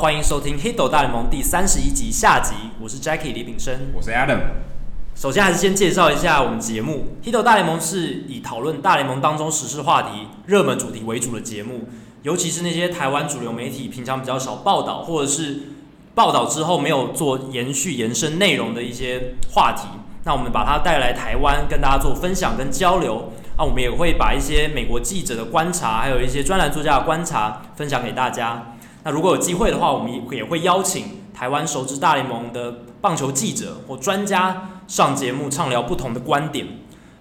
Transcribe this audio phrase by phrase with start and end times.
[0.00, 4.38] 欢迎收听《Hito 大联盟》第三十一集下集，我是 Jackie 李炳生，我是 Adam。
[5.14, 11.86] 首先还是先介绍一下我们节目，《Hito 大联盟》是以讨论大联盟当中时事话题、热门主题为主的节目，
[12.22, 15.58] 尤其是那些台湾主流媒体平常比较少报道，或者是
[16.14, 19.86] 报道之后没有做延续延伸内容的一些话题，
[20.24, 23.30] 那我们把它带来台湾，跟大家做分享跟交流。
[23.58, 28.78] 那我们也会把一些美国记者的观察，还有一些专栏作家的观察分享给大家。
[29.02, 36.66] 那如果有机会的话，我们也会邀请台湾熟知大联盟的棒球记者或专家上节目畅聊不同的观点。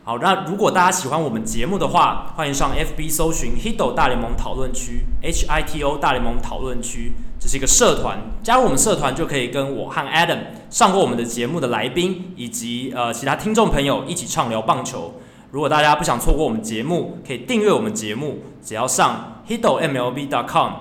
[0.03, 10.39] 好，那如果大家喜欢我们节目的话，欢迎上 FB 搜寻 Hito 大联盟讨论区 H I T O 大联盟讨论区，这是一个社团，加入我们社团就可以跟我和 Adam
[10.71, 15.13] 上过我们的节目的来宾以及呃其他听众朋友一起畅聊棒球。
[15.51, 20.71] 如果大家不想错过我们节目，可以订阅我们节目，只要上 HitoMLB.com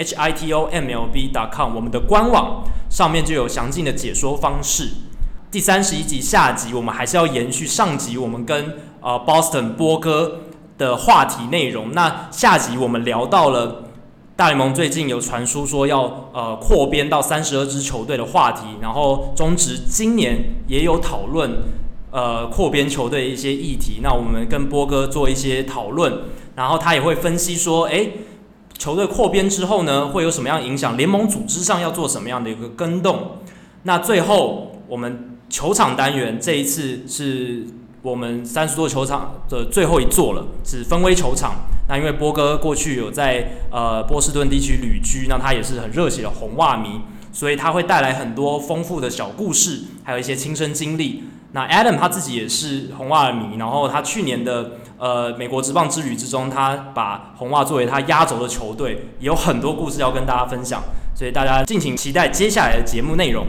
[0.00, 1.30] h i t o m l b.
[1.32, 4.88] dot com，我们的官网上面就有详尽的解说方式。
[5.50, 10.40] 第三十一集下集，我们还是要延续上集我们跟呃 Boston 波哥
[10.78, 11.92] 的话题内容。
[11.92, 13.84] 那下集我们聊到了
[14.36, 21.62] 大联盟最近有传出说要呃扩编到三十二支球队的话题，然后中职今年也有讨论。
[22.12, 26.12] 呃，扩编球队一些议题，那我们跟波哥做一些讨论，
[26.56, 28.14] 然后他也会分析说，诶，
[28.80, 30.96] 球队扩编之后呢，会有什么样影响？
[30.96, 33.36] 联盟组织上要做什么样的一个更动？
[33.82, 37.66] 那最后我们球场单元这一次是
[38.00, 41.56] 我们三十座球场的最后一座了，是芬威球场。
[41.90, 47.02] 那因为波哥过去有在呃波士顿地区旅居，那他也是很热血的红袜迷，
[47.32, 51.24] 所以他会带来很多丰富的小故事，还有一些亲身经历。
[51.52, 60.82] 那 Adam 他自己也是红袜迷，然后他去年的呃美国职棒之旅之中，他把红袜作为他压轴的球队，也有很多故事要跟大家分享，
[61.14, 63.46] 所以大家敬请期待接下来的节目内容。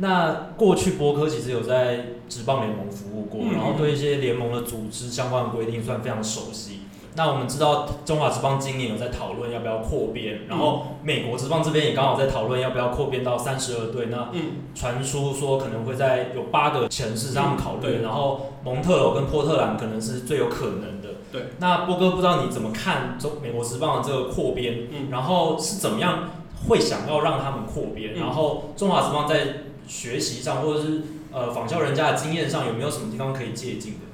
[0.00, 6.82] 那过去博科其实有在职棒联盟服务过，然后对一些联盟的组织相关的规定算非常熟悉。
[7.14, 14.06] 那我们知道中华职棒今年有在讨论要不要扩编，然后美国职棒这边也刚好在讨论要不要扩编到三十二队。
[14.06, 14.28] 那
[14.74, 21.08] 传出说可能会在有八个城市这样考虑，然后蒙特娄跟波特兰可能是最有可能的。
[21.32, 26.30] 对，那波哥不知道你怎么看中美国职棒的这个扩编，然后是怎么样
[26.68, 31.02] 会想要让他们扩编，然后中华职棒在学习上，或者是
[31.32, 34.07] 呃仿效人家的经验上，有没有什么地方可以借鉴的？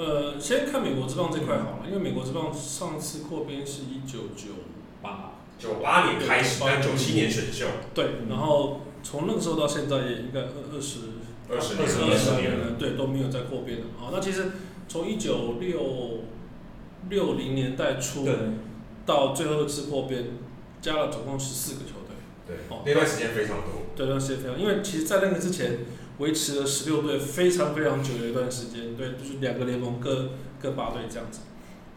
[0.00, 4.64] 呃，先看美国之棒这块好了，因为美国之棒上次扩编是一九九
[5.02, 7.66] 八九八年开始，但九七年选秀。
[7.92, 11.00] 对，然后从那个时候到现在也应该二二十
[11.50, 13.84] 二十二十年了，对，都没有再扩编了。
[14.00, 14.52] 啊，那其实
[14.88, 16.20] 从一九六
[17.10, 18.26] 六零年代初
[19.04, 20.28] 到最后一次扩编，
[20.80, 22.16] 加了总共十四个球队。
[22.46, 23.84] 对，哦，那段时间非常多。
[23.94, 25.80] 对，那段时间非常，因为其实，在那个之前，
[26.20, 28.94] 维持了十六队非常非常久的一段时间。
[28.96, 30.28] 对， 就是两个联盟各
[30.62, 31.40] 各八队这样子。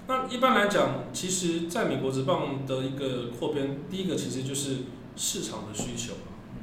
[0.08, 4.78] 那一般来讲，其实在美国职棒的一个扩编，第一个其实就是
[5.16, 6.14] 市场的需求。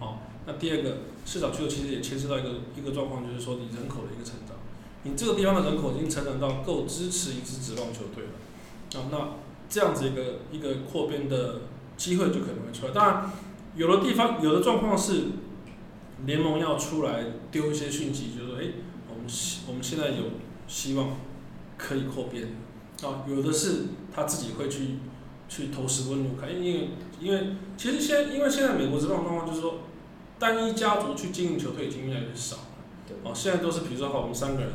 [0.00, 4.56] 哦，那第二个市场需求其实也牵涉到一个一个状况，就是说你人口的一个成长。
[5.04, 9.00] 你这个地方的人口已经成长到够支持一支职棒球队了。
[9.00, 9.36] 啊，那
[9.68, 11.60] 这样子一个一个扩编的
[11.96, 12.92] 机会就可能会出来。
[12.92, 13.30] 当然。
[13.76, 15.26] 有的地方，有的状况是
[16.26, 18.72] 联盟要出来丢一些讯息，就是说，哎，
[19.08, 19.24] 我们
[19.68, 20.24] 我们现在有
[20.66, 21.16] 希望
[21.76, 22.48] 可以扩编
[23.02, 23.24] 啊。
[23.28, 24.98] 有的是他自己会去
[25.48, 26.88] 去投石问路看，因为
[27.20, 29.80] 因为其实现在因为现在美国这种状况就是说，
[30.38, 32.62] 单一家族去经营球队已经越来越少了。
[33.06, 33.16] 对。
[33.22, 34.70] 哦，现在都是比如说，好，我们三个人，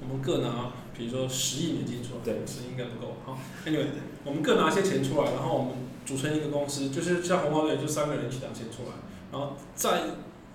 [0.00, 3.16] 我们各拿，比如说十亿美金出来，对，是应该不够。
[3.24, 3.86] 好，Anyway，
[4.24, 5.72] 我们各拿一些钱出来，然后我们。
[6.04, 8.90] 组成一个公司，就是像红袜队，就三个人一起拿钱出来，
[9.32, 10.02] 然后再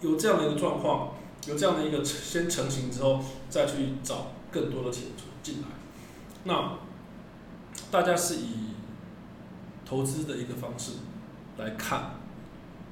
[0.01, 1.13] 有这样的一个状况，
[1.47, 3.19] 有这样的一个先成型之后，
[3.49, 5.03] 再去找更多的钱
[5.43, 5.67] 进来。
[6.45, 6.77] 那
[7.91, 8.73] 大家是以
[9.85, 10.93] 投资的一个方式
[11.57, 12.15] 来看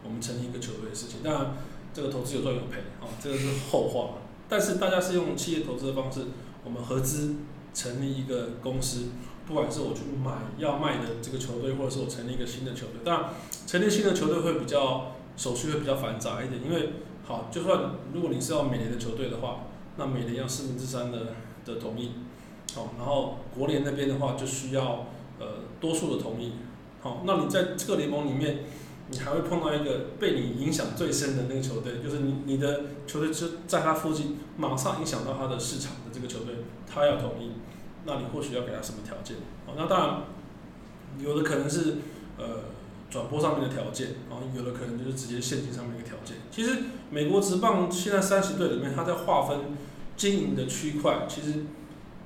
[0.03, 1.21] 我们成立一个球队的事情。
[1.23, 1.53] 当然，
[1.93, 4.19] 这个投资有赚有赔啊，这个是后话。
[4.49, 6.25] 但是大家是用企业投资的方式，
[6.63, 7.35] 我们合资
[7.73, 9.09] 成立一个公司。
[9.47, 13.29] 不管是我去买要卖的这个球队，或者是我成立一个新的球队，当然
[13.65, 16.93] 成立新的球队会比较手续会比较繁杂一点，因为
[17.25, 21.27] 好，就算如果你是要美联的球队的话，那美联要四分之三的
[21.63, 22.11] 的同意，
[22.73, 25.07] 好，然后国联那边的话就需要
[25.39, 26.53] 呃多数的同意，
[27.01, 28.63] 好，那你在这个联盟里面，
[29.09, 36.55] 你还会碰到一个被你影响最深的那个球队，就是你你的球队就在他附近，马上影响到他的市场的这个球队，
[36.91, 37.51] 他要同意，
[38.05, 39.37] 那你或许要给他什么条件？
[39.65, 40.21] 好，那当然，
[41.19, 41.97] 有的可能是
[42.37, 42.45] 呃
[43.09, 46.37] 转播上面的条件，然后有的可能就是直接现金上面的条件。
[46.51, 49.59] 其实美国职棒现在三十队里面，它在划分
[50.15, 51.65] 经营的区块，其实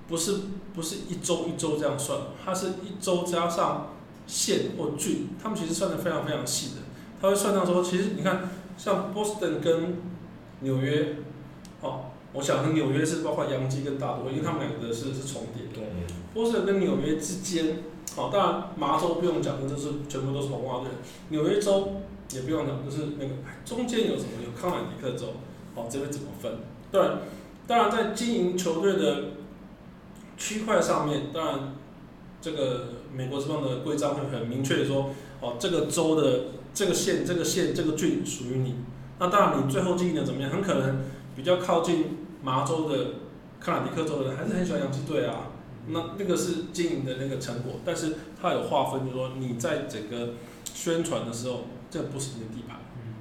[0.07, 0.39] 不是
[0.73, 3.89] 不是一周一周这样算，它是一周加上。
[4.27, 6.81] 县或郡，他们其实算的非常非常细的。
[7.19, 9.97] 他会算到说，其实你看，像波士顿跟
[10.61, 11.17] 纽约，
[11.81, 15.65] 哦，我想跟纽约是包括洋基跟大都会，因为他们两个的是是重叠。
[15.73, 15.83] 对。
[16.33, 17.79] 波士顿跟纽约之间，
[18.17, 20.87] 哦，当然麻州不用讲，就是全部都是红袜队。
[21.29, 23.31] 纽约州也不用讲，就是那个
[23.65, 24.31] 中间有什么？
[24.43, 25.33] 有康乃狄克州，
[25.75, 26.51] 哦，这边怎么分？
[26.91, 27.01] 对。
[27.67, 29.23] 当然，在经营球队的
[30.37, 31.59] 区块上面，当然。
[32.43, 35.11] 这个美国职棒的规章会很明确的说，
[35.41, 38.77] 哦，这个州的这个县、这个县、这个郡属于你。
[39.19, 40.49] 那当然，你最后经营的怎么样？
[40.49, 41.03] 很可能
[41.35, 43.05] 比较靠近麻州的
[43.59, 45.50] 康乃狄克州的人还是很喜欢洋基队啊。
[45.91, 50.33] 那那个是经营的那个成果，但是它有划分，就是说你在整个
[50.73, 52.79] 宣传的时候，这不是你的地盘，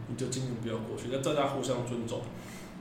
[0.08, 2.22] 你就尽量不要过去，那大家互相尊重。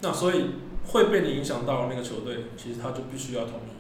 [0.02, 0.46] 那所以
[0.88, 3.72] 会被你影响到的那个球队，其实他就必须要同意。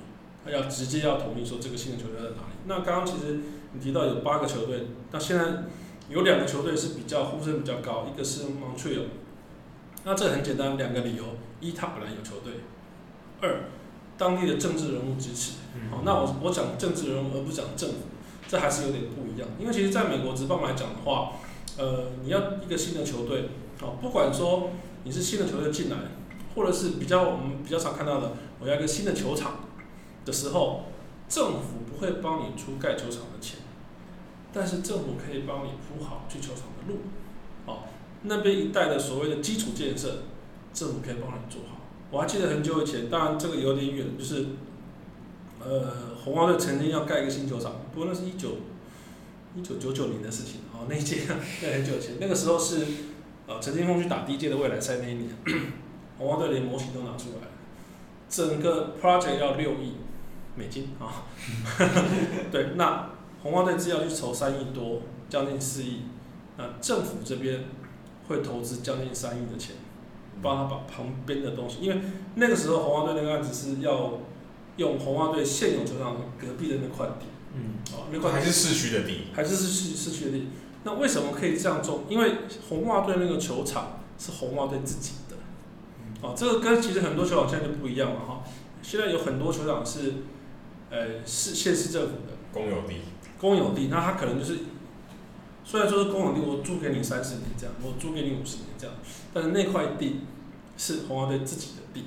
[0.43, 2.55] 他要直接要同意说这个新的球队在哪里？
[2.65, 3.39] 那刚刚其实
[3.73, 5.63] 你提到有八个球队，那现在
[6.09, 9.03] 有两个球队是比较呼声比较高，一个是 Montreal。
[10.05, 11.23] 那这很简单，两个理由：
[11.59, 12.53] 一，他本来有球队；
[13.41, 13.63] 二，
[14.17, 15.55] 当地的政治人物支持。
[15.91, 17.95] 好，那我我讲政治人物而不讲政府，
[18.47, 19.47] 这还是有点不一样。
[19.59, 21.33] 因为其实在美国职棒来讲的话，
[21.77, 23.49] 呃，你要一个新的球队，
[23.79, 24.71] 好，不管说
[25.03, 25.97] 你是新的球队进来，
[26.55, 29.59] 或者是比较我们比较常看到的，我要一个新的球场。
[30.25, 30.83] 的时候，
[31.27, 33.57] 政府不会帮你出盖球场的钱，
[34.53, 36.99] 但是政府可以帮你铺好去球场的路，
[37.65, 37.79] 哦，
[38.23, 40.23] 那边一带的所谓的基础建设，
[40.71, 41.77] 政府可以帮你做好。
[42.11, 44.45] 我还记得很久以前，当然这个有点远，就是，
[45.63, 48.57] 呃，红花队曾经要盖一个新球场，不过那是一九
[49.55, 51.21] 一九九九年的事情，哦，那一届
[51.61, 52.85] 在很久以前，那个时候是，
[53.47, 55.29] 呃，陈金峰去打第一届的未来赛那一年，
[56.17, 57.51] 红花队连模型都拿出来了，
[58.29, 59.93] 整个 project 要六亿。
[60.55, 61.23] 美金啊，
[62.51, 63.09] 对，那
[63.41, 66.01] 红花队只要去筹三亿多，将近四亿，
[66.57, 67.63] 那政府这边
[68.27, 69.77] 会投资将近三亿的钱，
[70.41, 72.01] 帮他把旁边的东西，因为
[72.35, 74.19] 那个时候红花队那个案子是要
[74.79, 80.47] 用红袜队现有球场隔壁的那块地，嗯，哦，那块还是市区的地，还是市区市区的地，
[80.83, 82.05] 那为什么可以这样做？
[82.09, 82.31] 因为
[82.67, 85.35] 红袜队那个球场是红袜队自己的，
[86.21, 88.43] 哦，这个跟其实很多球场现在就不一样了哈，
[88.81, 90.13] 现在有很多球场是。
[90.91, 92.95] 呃，市县市政府的公有地，
[93.37, 94.57] 公有地，那他可能就是，
[95.63, 98.95] 虽然说是公有地，我租给你三十年这样，我租给你五十年这样，
[99.31, 100.21] 但是那块地
[100.77, 102.05] 是红袜队自己的地，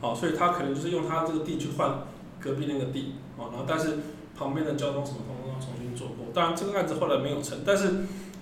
[0.00, 2.00] 好，所以他可能就是用他这个地去换
[2.44, 4.00] 隔壁那个地，哦，然后但是
[4.36, 7.84] 旁边的交通什么通通要重新做过，当然这个案子后来没有成，但是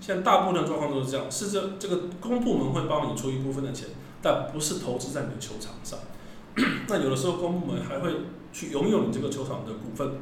[0.01, 3.89] 现在大部分的状况都是这样，是这这个公部门会帮你出一部分的钱，
[4.21, 6.01] 但不是投资在你的球场上，
[6.89, 8.11] 那有的时候公部门还会。
[8.55, 10.21] 去拥有你这个球场的股份，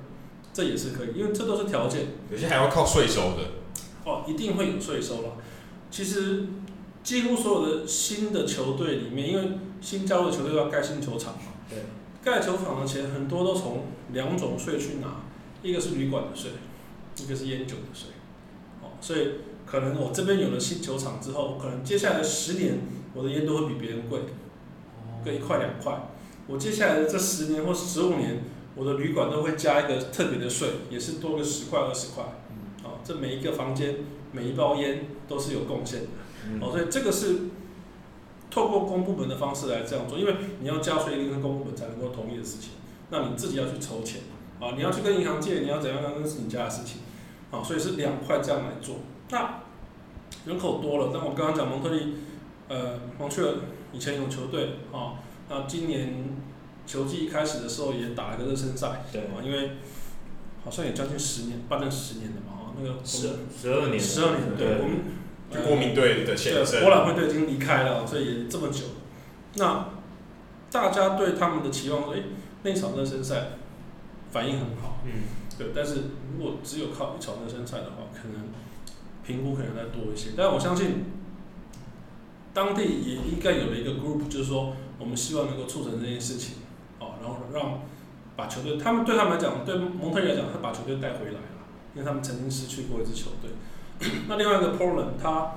[0.53, 2.07] 这也是可以，因为这都是条件。
[2.31, 3.39] 有些还要靠税收的。
[4.05, 5.31] 哦，一定会有税收了。
[5.91, 6.47] 其实
[7.03, 11.81] 几乎所有的新的球队里面，因为新加入的球队要盖新球场嘛，对，
[12.23, 15.23] 盖球场的钱很多都从两种税去拿，
[15.63, 16.51] 一个是旅馆的税，
[17.17, 18.11] 一个是烟酒的税。
[18.83, 22.79] 哦，所以可能我这边有了新球场之后，可能接下来十年
[23.15, 24.21] 我的烟都会比别人贵，
[25.25, 26.11] 贵一块两块。
[26.47, 28.43] 我接下来的这十年或十五年，
[28.75, 32.25] 我的旅馆都会加一个特别的税，也是多个十块二十块。
[32.85, 33.97] 哦，这每一个房间、
[34.33, 36.07] 每一包烟都是有贡献的。
[36.61, 37.37] 哦，所以这个是
[38.51, 42.73] 透过公部门的方式来这样做，因为你要加税，一定是公部门才能够同意的事情。
[43.11, 44.23] 那你自己要去筹钱，
[44.61, 47.03] 啊，你要去跟银行借，你要怎样，那是你家的事情。
[47.51, 48.97] 啊，所以是两块这样来做。
[49.31, 49.61] 那
[50.47, 52.15] 人口多了，那我刚刚讲蒙特利，
[52.69, 53.57] 呃，蒙特
[53.93, 55.19] 以前有球队，啊。
[55.49, 56.39] 那今年
[56.87, 59.73] 球季一开始的时候也打了个热身赛，对啊，因为
[60.65, 63.31] 好像也将近十年，办了十年了嘛，哈，那个十
[63.61, 64.99] 十二年，十二年，对，我们
[65.51, 68.85] 就国民队的前身，博览会队已经离开了，所以也这么久。
[69.57, 69.87] 那
[70.71, 72.23] 大家对他们的期望说，哎，
[72.63, 73.49] 那场热身赛
[74.31, 75.11] 反应很好，嗯，
[75.59, 75.95] 对，但是
[76.33, 78.49] 如果只有靠一场热身赛的话，可能
[79.25, 81.05] 评估可能再多一些，但我相信。
[82.53, 86.57] 当地也应该有了一个 group，就是说，我们希望能够促成这件事情，
[86.99, 87.83] 哦，然后让
[88.35, 91.63] 把球队，他们对他们来讲，对蒙特利尔来讲，他把球队带回来了，
[91.95, 93.53] 因为他们曾经失去过一支球队。
[94.29, 95.57] 那另外一个 Portland，他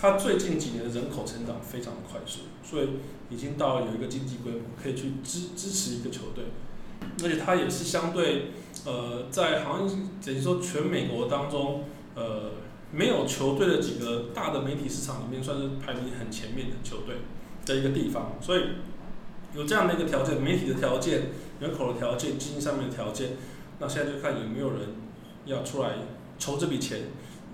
[0.00, 2.88] 它最近几年的人口成长非常的快速，所以
[3.30, 6.44] 已经到有一个经济规模可以去支支持一个球队，
[7.22, 8.50] 而且它也是相对
[8.84, 9.88] 呃在好像
[10.24, 11.84] 等于说全美国当中
[12.14, 12.52] 呃
[12.90, 17.16] 没有球队的几个大的媒体市场里面算是排名很前面的球队
[17.64, 18.62] 的一个地方，所以
[19.54, 23.30] 有这样的一个条件，媒体的条件、人口的条件、经济上面的条件，
[23.78, 24.80] 那现在就看有没有人
[25.46, 25.90] 要出来
[26.38, 27.02] 筹这笔钱，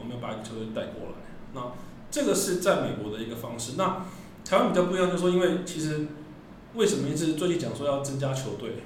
[0.00, 1.14] 我们要把一个球队带过来，
[1.54, 1.72] 那。
[2.12, 3.74] 这个是在美国的一个方式。
[3.76, 4.04] 那
[4.44, 6.08] 台湾比较不一样，就是说，因为其实
[6.74, 8.82] 为什么一直最近讲说要增加球队，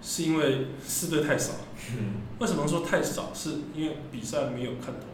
[0.00, 1.54] 是因为四队太少。
[2.38, 3.32] 为什么说太少？
[3.34, 5.08] 是因为比赛没有看头。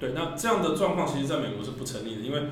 [0.00, 2.44] 对，那这样的状况其实在美国是不成立的，因为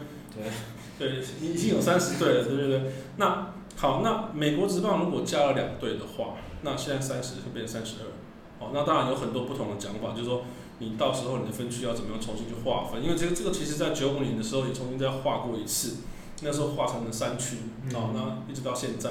[0.99, 2.93] 对对，已经有三十队了，对不对？
[3.17, 8.13] 那好，那美国职棒如果加了两队的话，那现在三十会变成三十二。
[8.61, 10.43] 哦，那当然有很多不同的讲法，就是说。
[10.79, 13.03] 你到时候你的分区要怎么样重新去划分？
[13.03, 15.97] 因为这个这个其实在九五年的时候也重新再划过一次，
[16.43, 17.57] 那时候划成了三区，
[17.95, 19.11] 哦，那一直到现在，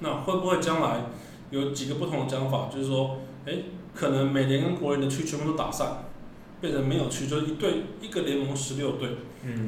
[0.00, 1.04] 那会不会将来
[1.50, 2.68] 有几个不同的讲法？
[2.72, 3.54] 就是说，哎，
[3.94, 6.04] 可能美联跟国联的区全部都打散，
[6.60, 9.10] 变成没有区，就是一队一个联盟十六队，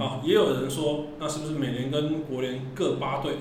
[0.01, 3.35] 啊，也有人说，那是不是美联跟国联各八队？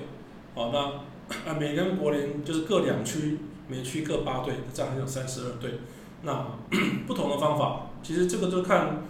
[0.54, 5.80] 哦，那啊美联跟国联就是各两区，每区各八队，这样还有三十二队。
[6.24, 6.46] 那
[7.08, 9.04] 不同的方法，其实这个就看，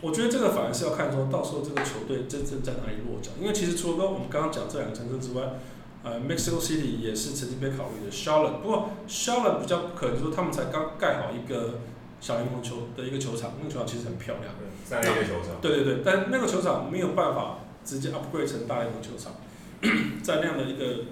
[0.00, 3.30] 我觉得这个反而是要看说，到时候这个球队真正在哪里落脚。
[3.40, 5.54] 因为其实除了刚我们刚刚讲这两个城市之外，
[6.02, 9.40] 呃，Mexico City 也是曾经被考虑的 s h a r l o t t e 不过 s h a
[9.40, 11.78] r l o t t e 比较不可能，就是说他们才刚盖好一个
[12.20, 14.52] 小联盟球的一个球场，那个球场其实很漂亮，
[14.84, 19.32] 三 A 的球场，对对对，但那个球场没有办法直接 upgrade 成大联盟球场，
[20.22, 21.04] 在那样的一个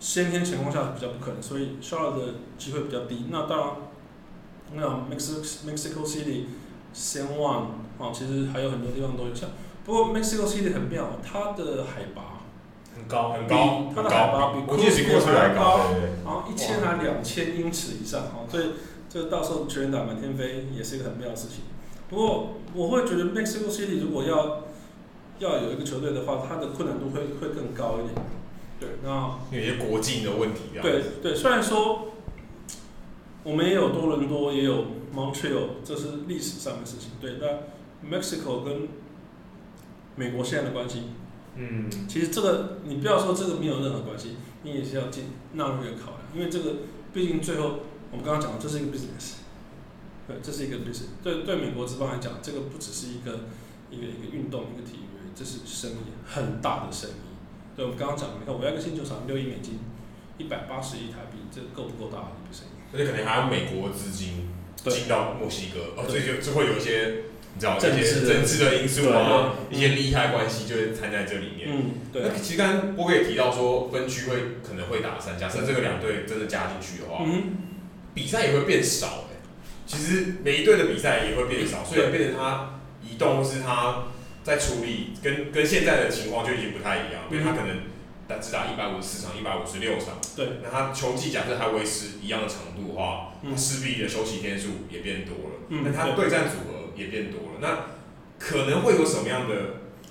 [0.00, 3.26] 先天情况下比较不可能，所以 Charlotte 的机会比较低。
[3.30, 3.68] 那当然。
[4.74, 6.44] 那 Mexico Mexico City
[6.94, 7.62] San Juan
[7.98, 9.50] 啊，其实还有很多地方都有像，
[9.84, 12.42] 不过 Mexico City 很妙，它的海拔
[12.94, 15.90] 很高很高，它的海拔比国际级过去还高，
[16.24, 18.72] 然后一千还两千英尺以上哦，所以
[19.08, 21.60] 这到时候全员打满天飞也是一个很妙的事情。
[22.10, 24.64] 不过我会觉得 Mexico City 如果要
[25.38, 28.14] 要有一个球队的话，它的困难度会会更高一点。
[28.78, 30.82] 对，那有些国境的问题啊。
[30.82, 32.12] 对对，虽然说。
[33.48, 37.12] 我们也有多伦多，也有 Montreal，这是历史上的事情。
[37.18, 37.46] 对，那
[38.06, 38.86] Mexico 跟
[40.16, 41.04] 美国现在的关系，
[41.54, 46.74] 嗯，其实这个你不要说这个没有任何关系，你也是要进纳入一个考量，因为这个
[47.14, 49.36] 毕竟最后我们刚刚讲的这是一个 business，
[50.26, 51.06] 对，这是一个 business。
[51.24, 53.46] 对对，美国职棒来讲，这个不只是一个
[53.90, 57.32] 一个一个运动，一个体育，这是生意很大的生意。
[57.74, 59.78] 对，我们刚刚讲的，你看我要一个新球场六亿美金，
[60.36, 62.76] 一百八十亿台币，这够不够大的一个生意？
[62.92, 64.48] 而且可能还有美国资金
[64.86, 71.68] 进到墨西哥，哦，这就就会有一些你知道这些政治的因素啊，一些利害关系就会掺在这里面。
[71.68, 72.22] 嗯，对。
[72.22, 77.56] 那其实刚刚波哥也提到说，分区会可能会打散，假设这个两队真的加进去的话，嗯，
[78.14, 79.36] 比赛也会变少哎。
[79.86, 84.04] 其实每一队的比赛也会变少，所以变成他移动是他
[84.42, 87.87] 在处理，跟跟现在的情况就已经不太一样，因为他可能。
[88.28, 90.20] 但只打一百五十四场，一百五十六场。
[90.36, 90.60] 对。
[90.62, 95.56] 那他球季假设还维持一样的长度的话，嗯，势必的休息天数也变多了。
[95.70, 95.82] 嗯。
[95.84, 97.86] 那他对战组合也变多了，嗯，那
[98.38, 99.54] 可能会有什么样的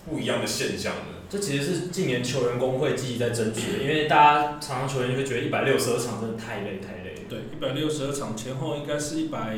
[0.09, 1.13] 不一样的现象呢？
[1.29, 7.25] 这其实是近年球员工会积极在争取的，因为大家常常球员就会觉得一百六十二场真的太累太累。
[7.29, 9.57] 对，一百六十二场前后应该是一百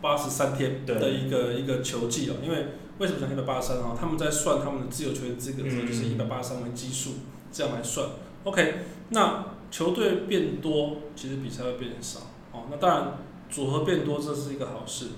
[0.00, 2.36] 八十三天的一个一个球季哦。
[2.40, 2.68] 因为
[2.98, 3.96] 为什么讲一百八十三啊？
[4.00, 7.14] 他们在算他们的自由球员资格的时候，就是以一百八十三为基数。
[7.52, 8.08] 这样来算
[8.44, 8.76] ，OK，
[9.10, 13.18] 那球队变多，其实比赛会变少，哦，那当然
[13.50, 15.08] 组合变多这是一个好事，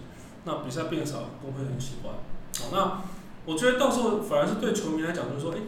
[0.44, 2.12] 那比赛变少，工会很喜欢，
[2.58, 3.02] 好，那
[3.46, 5.58] 我觉得到时候反而是对球迷来讲，就是说，诶，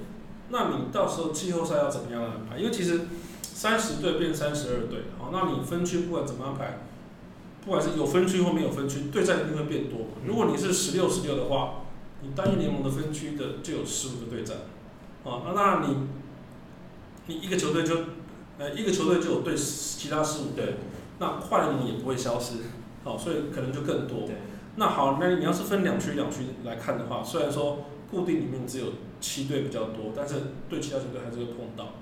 [0.48, 2.58] 那你到时候季后赛要怎么样安排？
[2.58, 3.02] 因为其实
[3.42, 6.80] 三十队变三十二队，好，那你分区不管怎么安排，
[7.64, 10.08] 不管是有分区或没有分区，对战一定会变多。
[10.24, 11.84] 如果你是十六十六的话，
[12.22, 14.56] 你单一联盟的分区的就有十五个对战，
[15.24, 15.96] 啊，那那你。
[17.26, 17.96] 你一个球队就，
[18.58, 20.76] 呃，一个球队就有对其他十五队，
[21.18, 22.58] 那跨联盟也不会消失，
[23.02, 24.28] 好，所以可能就更多。
[24.76, 28.86] 那好，那你要是分两区两区来看的话，虽然说固定里面只有
[29.20, 30.34] 七队比较多，但是
[30.68, 31.94] 对其他球队还是会碰到。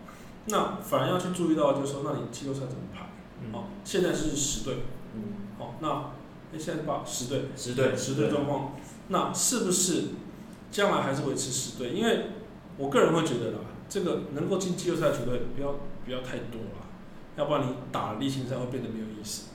[0.47, 3.07] 那反而要去注意到，就是说，那你季后赛怎么排？
[3.53, 4.75] 好，现在是十队，
[5.59, 5.89] 好，那
[6.53, 8.75] 哎，现在把十队，十队，十队状况，
[9.09, 10.03] 那是不是
[10.71, 11.91] 将来还是维持十队？
[11.91, 12.27] 因为
[12.77, 13.59] 我个人会觉得啦。
[13.89, 16.87] 这个能够进季后赛的球队不要不要太多了，
[17.37, 19.49] 要不然你打例行赛会变得没有意思。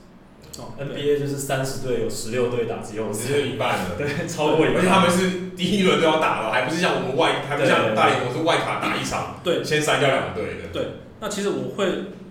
[0.58, 3.90] 哦，NBA 就是三十队有十六队打季后赛，只是一半了。
[3.98, 4.78] 对，超过一半。
[4.78, 10.68] 而且他们是第一轮都要打了，还不是像我们外，还不像大联盟是外卡打一场，对，先筛掉两队的。
[10.72, 10.88] 对，
[11.20, 11.86] 那其实我会，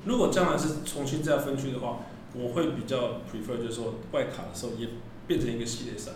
[0.06, 2.00] 如果将来是重新再分区的话，
[2.34, 4.88] 我会比较 prefer 就是说外卡的时候也
[5.26, 6.12] 变成一个系列赛，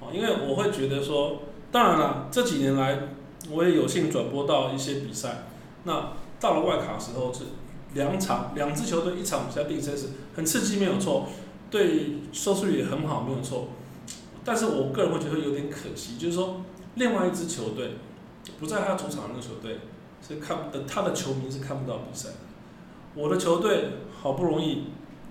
[0.00, 2.98] 哦，因为我会觉得说，当然了，这几年来
[3.50, 5.44] 我也有幸转播到一些比赛，
[5.84, 7.40] 那到了外卡时候是
[7.94, 11.28] 两场，两支球队一场比赛定生死，很刺激没有错，
[11.70, 13.68] 对收视率也很好没有错，
[14.44, 16.62] 但是我个人会觉得有点可惜，就是说
[16.94, 17.96] 另外一支球队
[18.58, 19.80] 不在他主场的那个球队
[20.26, 22.36] 是看的，他的球迷是看不到比赛的，
[23.14, 23.90] 我的球队
[24.22, 24.84] 好不容易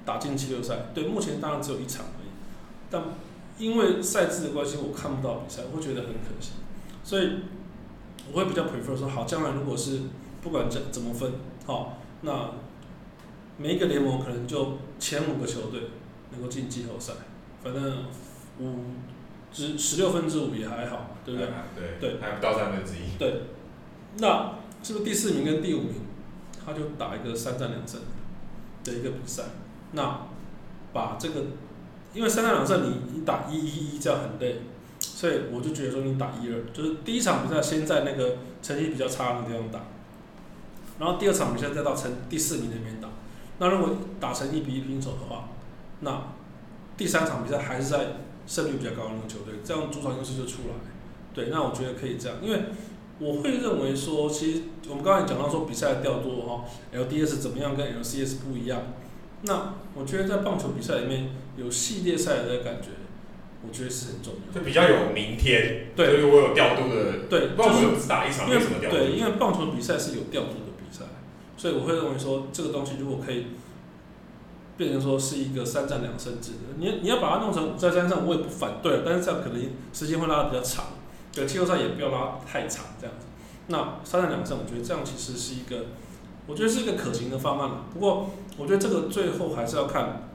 [0.06, 2.30] 打进季后赛，对，目前当然只有一场而已，
[2.90, 3.04] 但
[3.58, 6.52] 因为赛制的关系，我看不到比赛，我会觉得很可惜，
[7.04, 7.30] 所以
[8.30, 10.02] 我会比较 prefer 说，好，将来如果是
[10.42, 11.32] 不管怎怎么分，
[11.66, 12.52] 好，那
[13.58, 15.82] 每一个联盟可能就前五个球队
[16.32, 17.14] 能够进季后赛，
[17.64, 18.06] 反正
[18.60, 18.80] 五
[19.52, 21.50] 十十六分之五也还好，对不对？
[21.76, 23.18] 对对，还不到三分之一。
[23.18, 23.44] 对，
[24.18, 25.96] 那是不是第四名跟第五名，
[26.66, 28.00] 他就打一个三战两胜
[28.84, 29.44] 的一个比赛？
[29.92, 30.28] 那
[30.94, 31.42] 把这个，
[32.14, 34.62] 因为三战两胜你你打一一一这样很累，
[35.22, 39.82] 所以我就觉得说你打一二，就是第一场比赛先在那个成绩比较差的地方打，
[40.98, 43.08] 然后第二场比赛再到成第四名那边打。
[43.60, 45.50] 那如果打成一比一平手的话，
[46.00, 46.24] 那
[46.98, 48.00] 第三场比赛还是在
[48.48, 50.74] 胜率比较高的那个球队，这样主场优势就出来。
[51.36, 52.60] 对，那我觉得可以这样，因为
[53.20, 58.82] 我会认为说，其实我们刚才讲到说比赛的调度哈，LDS 怎么样跟 LCS 不一样。
[59.44, 62.90] 那我觉得在棒球比赛里面有系列赛的感觉，
[63.68, 65.88] 我觉得是很重要，就比较有明天。
[65.96, 67.28] 对，所以我有调度的。
[67.30, 68.98] 对，就是打一场没什么调度。
[68.98, 71.06] 对，因为棒球比赛是有调度的比赛，
[71.58, 73.48] 所以我会认为说这个东西如果可以
[74.78, 79.62] 变成说是一个三战两胜制的，你你要把它弄成五战三胜，我也不反对，但是这样可能
[79.94, 80.86] 时间会拉的比较长，
[81.34, 83.28] 对，季后赛也不要拉太长这样子。
[83.68, 85.86] 那三战两胜，我觉得这样其实是一个。
[86.48, 90.28] 我觉得是一个可行的方案，不过我觉得这个最后还是要看，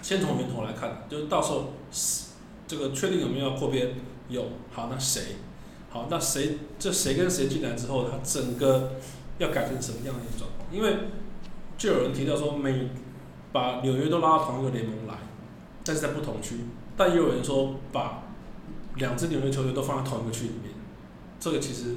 [0.00, 1.74] 先从源头来看，就是到时候
[2.70, 3.88] 这个确定有没有要扩编，
[4.28, 5.22] 有，好，那谁，
[5.88, 8.92] 好，那谁，这谁跟谁进来之后，他整个
[9.38, 10.68] 要改成什么样的一个状况？
[10.70, 11.08] 因为
[11.76, 12.88] 就有人提到说，每
[13.50, 15.14] 把纽约都拉到同一个联盟来，
[15.84, 16.58] 但是在不同区，
[16.96, 18.22] 但也有人说把
[18.94, 20.72] 两支纽约球队都放在同一个区里面，
[21.40, 21.96] 这个其实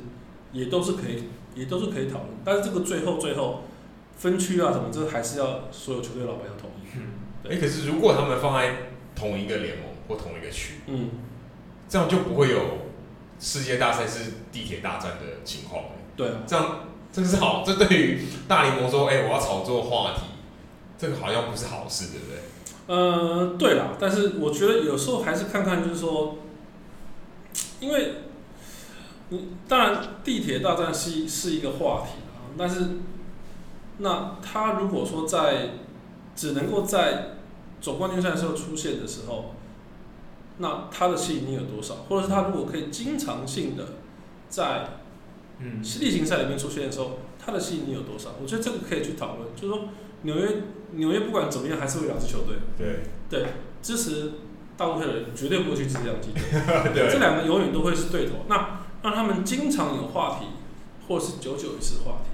[0.51, 1.25] 也都是可以。
[1.55, 3.61] 也都是可以讨论，但是这个最后最后
[4.17, 6.87] 分区啊什么，这还是要所有球队老板要同意。
[6.95, 7.11] 嗯，
[7.47, 8.75] 哎、可是如果他们放在
[9.13, 11.09] 同一个联盟或同一个区，嗯，
[11.89, 12.59] 这样就不会有
[13.39, 15.83] 世界大赛是地铁大战的情况。
[16.15, 16.79] 对啊，这样
[17.11, 20.21] 这个是好，这对于大联盟说，哎、欸，我要炒作话题，
[20.97, 22.39] 这个好像不是好事，对不对？
[22.87, 26.37] 呃，对啦，但是我觉得有时候还是看看，就是说，
[27.79, 28.15] 因为。
[29.67, 32.81] 当然，地铁大战是是一个话题啊，但是
[33.97, 35.69] 那他如果说在
[36.35, 37.37] 只能够在
[37.81, 39.55] 总冠军赛的时候出现的时候，
[40.57, 41.95] 那他的吸引力有多少？
[42.07, 43.95] 或者是他如果可以经常性的
[44.49, 44.87] 在
[45.59, 48.31] 嗯例行赛里面出现的时候，他的吸引力有多少？
[48.41, 49.49] 我觉得这个可以去讨论。
[49.55, 49.89] 就是说，
[50.23, 50.47] 纽约
[50.91, 52.57] 纽约不管怎么样，还是会两支球队。
[52.77, 53.47] 对对，
[53.81, 54.31] 支持
[54.77, 56.93] 大部分人绝对不会去支持两支球队。
[56.93, 58.45] 对，这两个永远都会是对头。
[58.47, 60.45] 那让他们经常有话题，
[61.07, 62.29] 或是久久一次话题。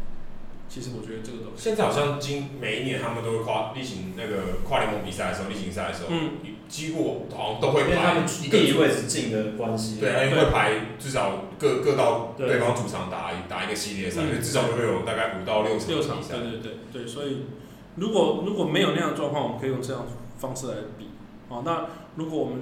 [0.68, 6.32] 其实我觉得这个东西，现在好像今每一年他们都会跨例行那个跨联盟比赛的时候，例行赛的时候，嗯，
[6.70, 17.48] 几乎好像都会排地理位置近的关系，对，因为会排至少各各到对方主场打一打一个系列赛，因为至少都会有大概五到六场六场，对对对对，所以
[17.96, 21.10] 如果如果没有那样的状况，我们可以用这样的方式来比。
[21.50, 22.62] 啊，那如果我们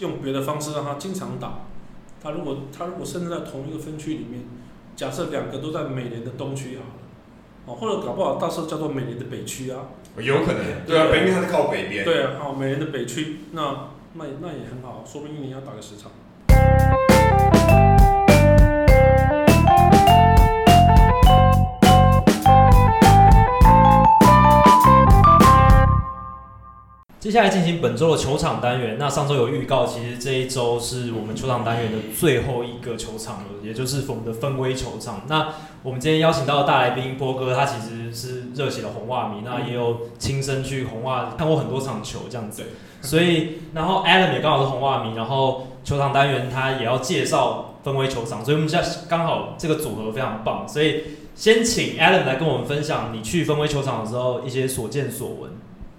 [0.00, 1.60] 用别的方式让他经常打。
[2.20, 4.42] 他如果他如果甚至在同一个分区里面，
[4.96, 7.05] 假设两个都在美联的东区好了，
[7.66, 16.10] 哦，或者搞不好到时候叫做美联的北区啊，有可能，对啊，北面它是靠北边，对啊，哦，美联的北区，那那那也很好，说不定一年要打个十场。
[27.26, 28.98] 接下来进行本周的球场单元。
[29.00, 35.22] 那上周有预告，其实这一周是我们球场单元的最后一个球场了，也就是我们的分威球场。
[35.26, 35.48] 那
[35.82, 42.62] 我们今天邀请到的大来宾波哥，他其实是热血的红袜迷，那也有亲身去红袜看过很多场球这样子。
[43.02, 50.64] 所以，然后 Adam 也刚好是红袜迷，然后球场单元他也要介绍分威球场，所以我们现在刚好这个组合非常棒。
[50.68, 51.02] 所以
[51.34, 55.50] 先请 Adam 来跟我们分享你去分威球场的时候一些所见所闻。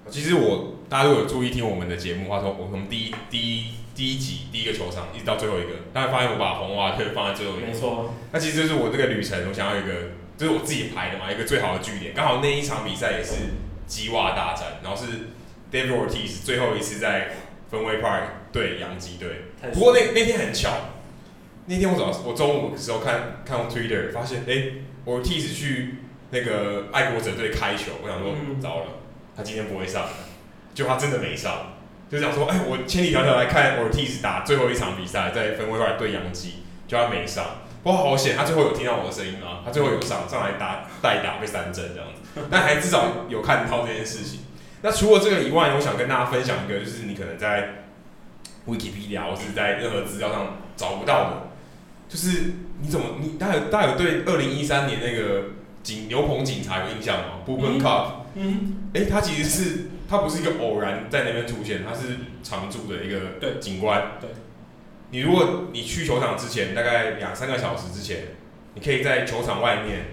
[0.10, 7.68] 其实我大家如果有注意听我们的节目的话，从我从第一第一第一集第一个球场一直到最后一个，大家发现我把红袜队放在最后一个。
[7.68, 8.14] 没错。
[8.32, 12.14] 那其实就是我这个旅程，我想要一个，就是我自己排的嘛，一个最好的据点。
[12.16, 13.34] 刚好那一场比赛也是
[13.86, 15.28] 鸡袜大战，然后是
[15.70, 17.32] David Ortiz 最后一次在
[17.70, 18.22] Fenway Park
[18.54, 19.30] 对洋基队。
[19.74, 20.72] 不过那那天很巧，
[21.66, 24.72] 那天我早我中午的时候看看 Twitter，发现哎
[25.06, 25.96] ，Ortiz 去
[26.30, 28.86] 那个爱国者队开球，我想说糟了。
[29.36, 30.08] 他今天不会上，
[30.78, 31.74] 就他真的没上，
[32.08, 37.44] 就想说，哎，我千里迢迢来看 Ortiz 打最后一场比赛，在 Fenway Park 对杨基，就他没上，
[37.82, 44.42] 不过好险，他最后有听到我的声音啊，他最后有上上来打 代打被三振这样子，但还至少有看到这件事情。
[44.84, 47.86] 那除了这个以外，我想跟大家分享一个，就是你可能在
[48.68, 51.48] Wikipedia 或是在任何资料上找不到的，
[52.08, 55.46] 就是你怎么你大家大家有对二零一三年那个
[55.82, 64.18] 警牛棚警察有印象吗？Bubba Cup 嗯，哎、欸，他其实是他不是一个偶然在那边出现，他是常驻的一个警官。
[64.22, 64.36] 对，对
[65.12, 68.20] 你如果你去球场之前，大概两三个小时之前，
[68.74, 70.06] 你可以在球场外面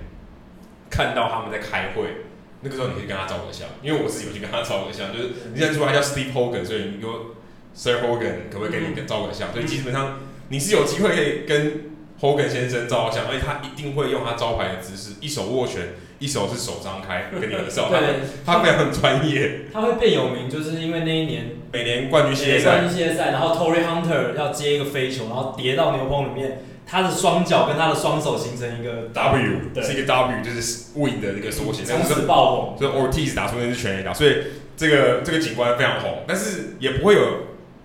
[0.91, 2.25] 看到他们在开会。
[2.67, 7.37] 那个时候你可以跟他照个相，因为我自己有去跟他照个相，就是你认出他叫 Steve Hogan，所以你说
[7.75, 9.51] Sir Hogan 可不可以给你照个相？
[9.51, 15.89] 嗯、所以基本上你是有机会可以跟 Hogan 先生照个相，而且他一定会用他招牌的姿势，一手握拳。
[16.25, 18.01] 一手是手张开跟你合照，对，
[18.47, 19.67] 他非常专业。
[19.71, 31.85] 他会变有名，就是因为那一年每年冠军系列赛，冠军系列赛，然后 Torii Hunter 要接一个飞球，然后跌到牛棚里面，他的双脚跟他的双手形成一个 W，对是一个 W，就是 Win 的一个缩写。
[31.85, 34.35] 从此爆红，所以 Ortiz 打出那支全垒打，所以
[34.79, 37.21] 这个这个景观非常红，但是也不会有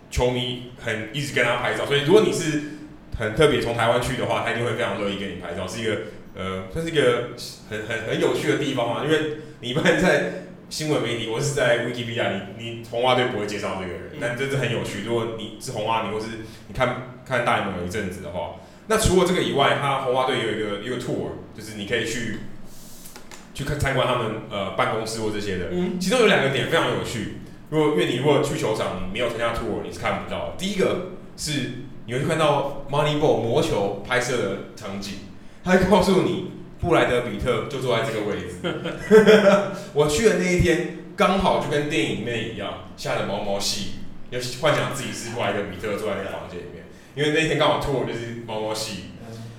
[0.10, 1.86] 球迷很一直跟他拍照。
[1.86, 2.62] 所以如果你是
[3.18, 5.98] 很特别从台湾去的话，他一定会非常乐意跟你拍照，是一个。
[6.40, 7.32] 呃，这是一个
[7.70, 15.04] 很很很有趣的地方嘛，因为你一般在新闻媒体或是在 Wikipedia，你你红袜队不会介绍这个人，但这是很有趣。
[15.04, 16.28] 如果你是红袜迷，或是
[16.70, 18.56] 你看看大联盟有一阵子的话，
[18.88, 22.40] 那除了这个以外，他红袜队有一个一个 tour，就是你可以去
[23.54, 25.66] 去看参观他们呃办公室或这些的。
[25.72, 27.40] 嗯，其中有两个点非常有趣。
[27.70, 30.54] 如果因为你如果去球场你没有参加 tour，你是看不到的。
[30.58, 31.72] 第一个是
[32.06, 35.16] 你会看到 Moneyball 魔球拍摄的场景。
[35.64, 38.56] 他会告诉你，布莱德比特就坐在这个位置。
[39.94, 49.04] 我去的那一天，刚好就跟电影里面一样，下了毛毛细雨，尤其幻想自己是布莱德比特坐在那个房间里面，因为那天刚好 tour 就是毛毛细雨。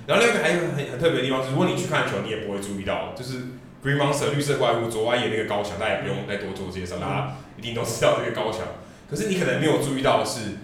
[0.07, 3.37] 然后另外一个还有很很特别的地方是，如果你去看球，你也不会注意到，就是
[3.83, 8.61] Green Monster 绿色怪物左外野那个高墙，大家也不用再多做介绍，大家一定都知道这个高墙。
[9.09, 10.57] 可是你可能没有注意到的是，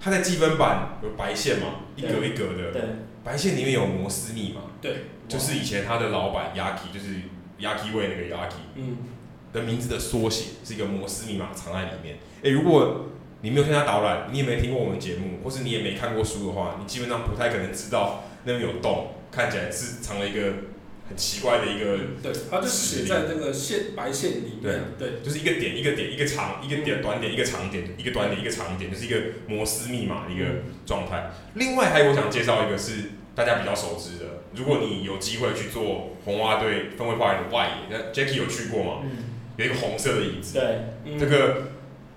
[0.00, 2.72] 它在积分板有白线嘛，一格一格的。
[2.72, 2.82] 对。
[3.24, 7.14] 白线里面有摩斯密码，对，就是以前他的老板 Yaki，就是
[7.60, 8.96] Yaki Way 那个 Yaki，嗯，
[9.52, 12.16] 的名字的缩写是一个摩斯密码藏在里面。
[12.38, 13.06] 哎、欸，如果
[13.40, 20.52] 你没有参加导览，你也没听过我们节目，或是你也没看过书的话，你基本上不太可能知道那边有洞，看起来是藏了一个
[21.12, 21.98] 很奇怪的一个。
[22.22, 24.62] 对，它就写在那个线白线里面。
[24.62, 30.44] 对对，就是一个点一个点一个长一个点短点一个长点一个短点一个长点，就是一个摩斯密码的一个
[30.86, 31.30] 状态。
[31.54, 33.10] 另外还有我想介绍一个是。
[33.34, 39.00] 大家比较熟知的，如果你有机会去做红袜队分位化的外野，那 Jackie 有去过吗？
[39.04, 39.10] 嗯、
[39.56, 40.58] 有一个红色的椅子。
[40.58, 40.62] 对，
[41.06, 41.62] 嗯、这个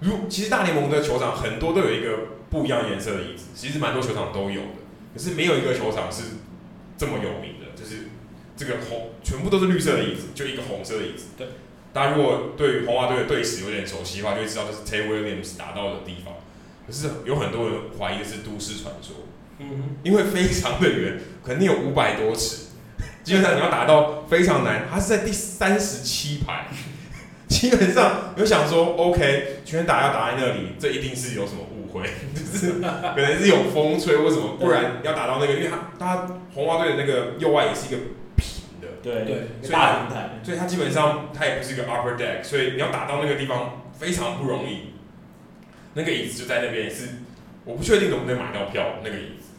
[0.02, 2.18] 如其实大联盟的球场很多都有一个
[2.50, 6.24] 不一样颜色的椅子，其实蛮多球场都有的，可是没有一个球场是
[6.98, 7.55] 这么有名
[8.56, 11.26] 这个红全部都是绿色的椅子，就一个红色的椅子。
[11.38, 11.48] 对，
[11.94, 16.34] 大家如果对红袜队的队史有点熟悉的话，就会知道这是 Ted Williams 打到的地方。
[16.88, 19.16] 可是有很多人怀疑的是都市传说。
[19.58, 22.66] 嗯，因为非常的远，肯定有五百多尺，
[23.24, 24.86] 基本上你要打到非常难。
[24.92, 26.68] 它是在第三十七排，
[27.48, 32.04] 基本上有想说，OK，全打要打在那里，这一定是有什么误会，
[32.36, 38.04] 就是可能是有风吹或什么，不然要打到那个，因为它它红袜队的那个右外也是一个
[39.06, 40.08] 对对，所以它
[40.44, 44.96] 所以它基本上它也不是一个 upper deck，所以你要打到那个地方非常不容易。
[45.94, 47.08] 那个椅子就在那边，是
[47.64, 49.54] 我不确定能不能买到票，那个椅子。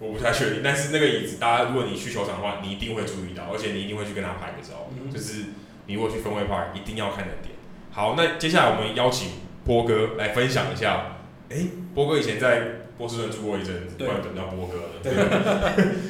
[0.00, 4.90] 我不太确定，但是那个椅子，大家如果你去球场的话，你一定会注意到，而且你一定会去跟他拍个照。
[4.90, 5.44] 嗯、就是
[5.86, 7.54] 你如果去 Fenway Park，一定要看的点。
[7.92, 9.30] 好，那接下来我们邀请
[9.64, 11.18] 波哥来分享一下。
[11.50, 12.62] 哎、欸，波哥以前在
[12.98, 14.88] 波士顿住过一阵子，不然怎么叫波哥了？
[15.02, 15.14] 对。
[15.14, 15.92] 对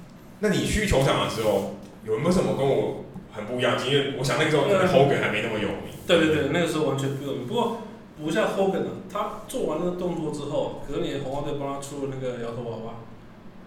[0.38, 1.79] 那你去球场的时候，
[2.10, 3.76] 有没有什么跟我很不一样？
[3.86, 5.94] 因为我想那个时候 Hogan 还没那么有名。
[6.06, 7.46] 对对对，那个时候完全不有名。
[7.46, 7.78] 不过
[8.20, 12.94] 不像 Hogan 啊他做完那个动作之后，隔年红袜队帮他出了那个摇头娃娃。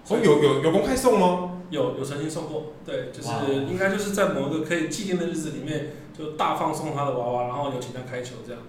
[0.09, 1.61] 哦，有有有公开送吗？
[1.69, 3.29] 有有曾经送过，对，就是
[3.65, 8.61] 应该就是在某一个可以纪念的日子里面，就大放送他的娃娃，然后有请他开球这样。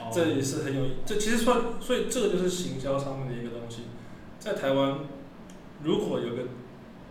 [0.00, 3.82] 哦、这也是很有意义，这其实说，所以这个就是行销上面的一个东西。
[4.38, 5.00] 在台湾，
[5.82, 6.42] 如果有个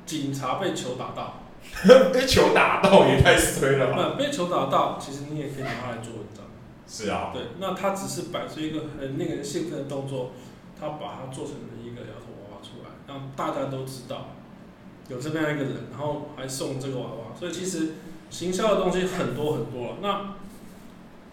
[0.06, 1.44] 警察被球打到，
[2.14, 3.96] 被球打到也太衰了吧？
[3.98, 6.46] 那被球打到，其实你也可以拿它来做文章。
[6.88, 7.32] 是啊。
[7.34, 10.32] 对，那他只是摆出一个很令人兴奋的动作，
[10.80, 14.30] 他把它做成了一个摇头娃娃出来，让大家都知道
[15.08, 17.38] 有这么样一个人，然后还送这个娃娃。
[17.38, 17.94] 所以其实
[18.30, 19.96] 行销的东西很多很多了。
[20.02, 20.36] 那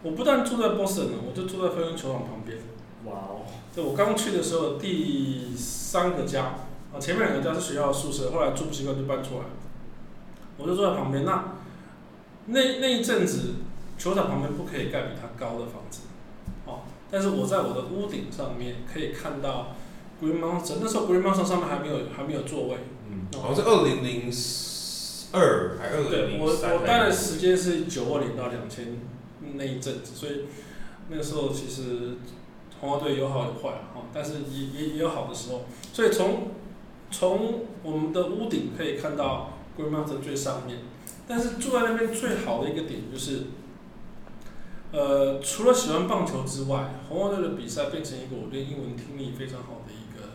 [0.03, 2.59] 我不但住在波士顿，我就住在飞鹰球场旁边。
[3.07, 3.45] 哇哦！
[3.75, 6.55] 就我刚去的时候，第三个家
[6.93, 9.45] 啊，前面两个家是学校的宿舍，后来住不习惯就搬出来。
[10.59, 11.25] 我就坐在旁边。
[11.25, 11.55] 那
[12.47, 13.55] 那那一阵子，
[13.99, 16.03] 球场旁边不可以盖比它高的房子，
[16.67, 16.81] 哦。
[17.11, 19.75] 但是我在我的屋顶上面可以看到
[20.23, 22.79] Green Mountain，那时候 Green Mountain 上面还没有还没有座位。
[23.11, 23.27] 嗯。
[23.41, 24.33] 好像是二零零
[25.33, 26.71] 二还是二零零三？
[26.71, 28.99] 对，我我待的时间是九二年到两千。
[29.57, 30.47] 那一阵子，所以
[31.09, 32.17] 那个时候其实
[32.81, 35.67] 红花队有好有坏啊，但是也也也有好的时候。
[35.93, 36.49] 所以从
[37.11, 40.79] 从我们的屋顶可以看到 Green Mountain 最上面，
[41.27, 43.45] 但是住在那边最好的一个点就是，
[44.93, 50.29] 呃，除了喜欢棒球之外，红袜队的比赛变成一个我对英文听力非常好的一个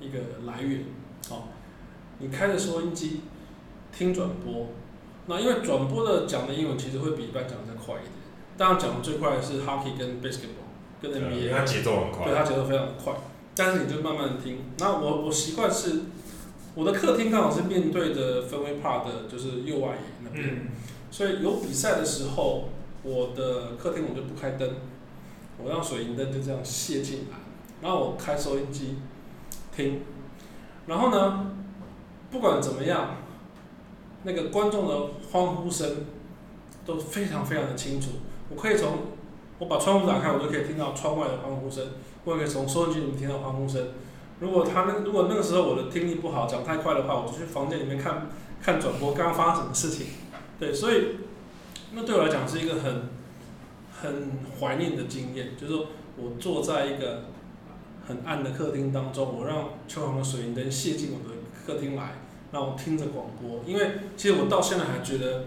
[0.00, 0.84] 一个来源。
[1.30, 1.44] 哦，
[2.18, 3.20] 你开着收音机
[3.96, 4.68] 听转播，
[5.26, 8.12] 那因为转播的讲的英文其实会比一般讲的再快一点。
[8.56, 13.14] 当然讲的最快的是 hockey 跟 basketball，跟 NBA，它节奏很快，对，它节奏非常快。
[13.54, 14.58] 但是你就慢慢听。
[14.78, 16.02] 那我我习惯是，
[16.74, 20.68] 我的客厅刚好是面对着 Fenway Park 的，就是右外野那边，嗯、
[21.10, 22.70] 所以有比赛的时候，
[23.02, 24.76] 我的客厅我就不开灯，
[25.62, 27.36] 我让水银灯就这样泄进来，
[27.82, 28.96] 然后我开收音机
[29.76, 30.00] 听，
[30.86, 31.52] 然后呢，
[32.30, 33.16] 不管怎么样，
[34.22, 36.06] 那个观众的欢呼声
[36.86, 38.12] 都非常非常的清楚。
[38.48, 38.98] 我可以从
[39.58, 41.84] 我把窗户打开，我就可以听到窗外的欢呼声；
[42.24, 43.88] 我也可以从收音机里面听到欢呼声。
[44.42, 48.26] 如果他那如果那个时候我的听力不好，讲太快的话，我就去房间里面看
[48.60, 50.08] 看转播，刚刚发生什么事情。
[50.58, 51.16] 对，所以
[51.92, 53.02] 那对我来讲是一个很
[54.02, 57.26] 很怀念的经验，就是说我坐在一个
[58.08, 62.18] 很暗的客厅当中，我让球场的水银灯泄进我的客厅来，
[62.50, 63.62] 让我听着广播。
[63.64, 65.44] 因为其实我到现在还觉得。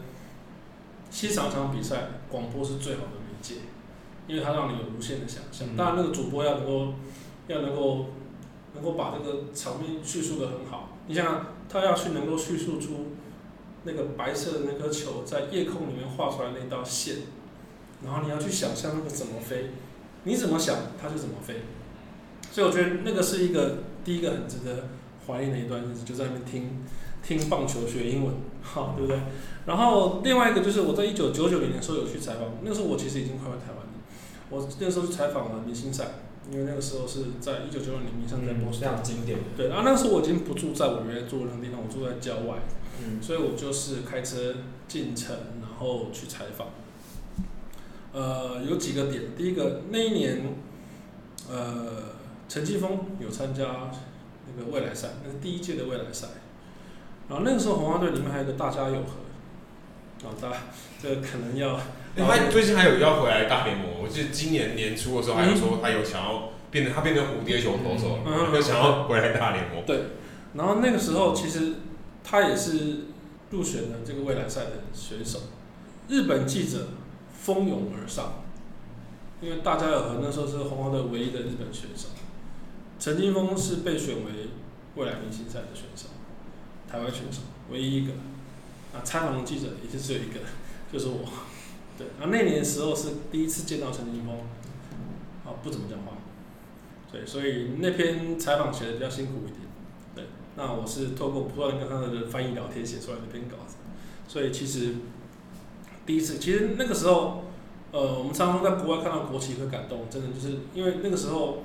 [1.12, 3.56] 欣赏场比赛，广播是最好的媒介，
[4.28, 5.66] 因为它让你有无限的想象。
[5.78, 6.94] 当然，那个主播要能够，
[7.48, 8.08] 要能够，
[8.76, 10.90] 能够把这个场面叙述得很好。
[11.08, 13.08] 你想，他要去能够叙述出
[13.84, 17.18] 那个白色的那颗球在夜空里面画出来那道线，
[18.04, 19.72] 然后你要去想象那个怎么飞，
[20.24, 21.62] 你怎么想它就怎么飞。
[22.52, 24.90] 所以我觉得那个是一个第一个很值得
[25.28, 26.86] 怀念的一段日子，就在那边听
[27.22, 29.20] 听棒球学英文，好，对不对？
[29.66, 33.92] 然后另外一个就是我在一九九九年的时候有去采访，那时候我其实已经快回台湾了。
[34.50, 36.06] 我那时候去采访了明星赛，
[36.52, 39.40] 因为那个时候是在一九九六年明星赛在波士顿，非常经典。
[39.58, 42.60] 对，然后那时候我已经不住在我原来住的那个地方，我住在郊外，
[43.02, 44.54] 嗯，所以我就是开车
[44.88, 46.68] 进城，然后去采访。
[48.14, 50.56] 呃，有几个点，第一个那一年，
[51.50, 52.04] 呃，
[52.48, 53.92] 陈继峰有参加
[54.56, 56.28] 那个未来赛，那是第一届的未来赛。
[57.28, 59.26] 然后那个时候红花队里面还有一个大家友和。
[60.24, 60.56] 老大，
[61.02, 61.80] 这个可能要。
[62.24, 69.86] 他最近还有要回来大联盟，我记得今年年初的时候还有说他有想要变成他变成蝴蝶球投手，嗯、就想要回来大联盟。
[69.86, 70.00] 对，
[70.54, 71.74] 然后那个时候其实
[72.24, 73.08] 他也是
[73.52, 75.40] 入选了这个未来赛的选手。
[76.08, 76.88] 日本记者
[77.34, 78.44] 蜂拥而上，
[79.42, 82.10] 因为大家友和那时候是红花队唯一的日本选手。
[82.98, 84.50] 陈金峰是被选为
[84.96, 86.08] 未来明星赛的选手，
[86.90, 88.14] 台湾选手唯一一个。
[88.94, 90.40] 啊，采访的记者也是只有一个，
[90.94, 91.28] 就是我。
[91.98, 94.36] 对，啊，那年的时候是第一次见到陈金锋，
[95.46, 96.18] 啊，不怎么讲话。
[97.12, 99.62] 对，所以那篇采访写的比较辛苦一点。
[100.14, 100.26] 对，
[100.58, 103.78] 那我是透过不断跟他的翻译聊天写出来的篇稿子。
[104.28, 104.96] 所以其实
[106.06, 107.46] 第一次，其实那个时候，
[107.92, 111.64] 呃，我们常常在国外看到国旗会感动，真的就是因为那个时候，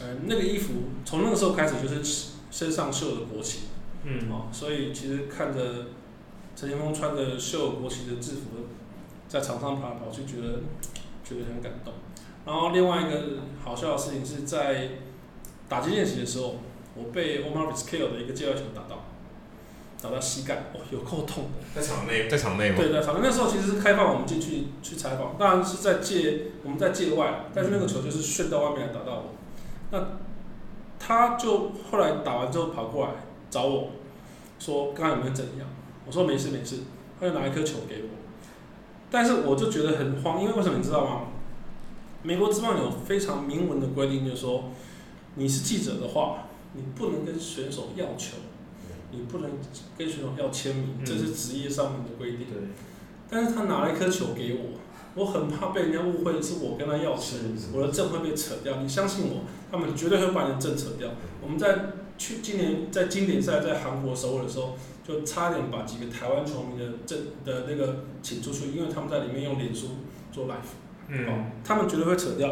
[0.00, 3.62] 呃，那个衣服从那个时候开始就是身上绣的国旗。
[4.04, 4.30] 嗯。
[4.30, 5.86] 哦，所以其实看着。
[6.54, 8.66] 陈金锋穿着绣国旗的制服，
[9.32, 10.58] 在场上跑来跑去，觉得
[11.24, 11.94] 觉得很感动。
[12.44, 14.90] 然后另外一个好笑的事情是在
[15.70, 16.56] 打击练习的时候，
[16.94, 19.04] 我被 Omar Vizquel 的一个界外球打到，
[20.02, 21.50] 打到膝盖，哦，有够痛的。
[21.74, 22.76] 在场内，在场内吗？
[22.76, 23.20] 对，在场内。
[23.22, 29.34] 那时候其实是开放我们进去去采访，当然是在界，我们在界外，但是那个球就是顺到外面来打到我。
[29.92, 30.08] 那
[30.98, 33.12] 他就后来打完之后跑过来，
[33.48, 33.92] 找我
[34.58, 35.66] 说刚刚有没有怎样？
[36.04, 36.80] 我说没事没事，
[37.18, 38.21] 他就拿一颗球给我。
[39.12, 41.20] 但是我就觉得很慌，因为为什么你知道吗？
[42.22, 44.70] 美国职棒有非常明文的规定，就是说
[45.34, 48.38] 你是记者的话，你不能跟选手要球，
[49.10, 49.50] 你不能
[49.98, 52.46] 跟选手要签名，这是职业上面的规定。
[53.28, 54.78] 但是他拿了一颗球给我，
[55.14, 57.36] 我很怕被人家误会是我跟他要球，
[57.74, 58.80] 我的证会被扯掉。
[58.80, 61.10] 你相信我，他们绝对会把你的证扯掉。
[61.42, 64.74] 我们在去今年在经典赛在韩国首尔的时候。
[65.02, 69.88] 就差点把几个台湾球迷的这的那个请出去，因为他们在里面用脸书
[70.30, 72.48] 做 live，嗯，哦，他们绝对会扯掉。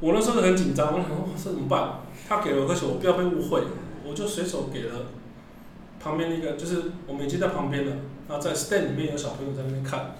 [0.00, 2.00] 我那时候很紧张，我想说这怎么办？
[2.26, 3.62] 他给了我个球，我不要被误会，
[4.04, 5.06] 我就随手给了
[6.00, 7.96] 旁边那个，就是我们已经在旁边了，
[8.28, 10.16] 然后在 stand 里面有小朋友在那边看，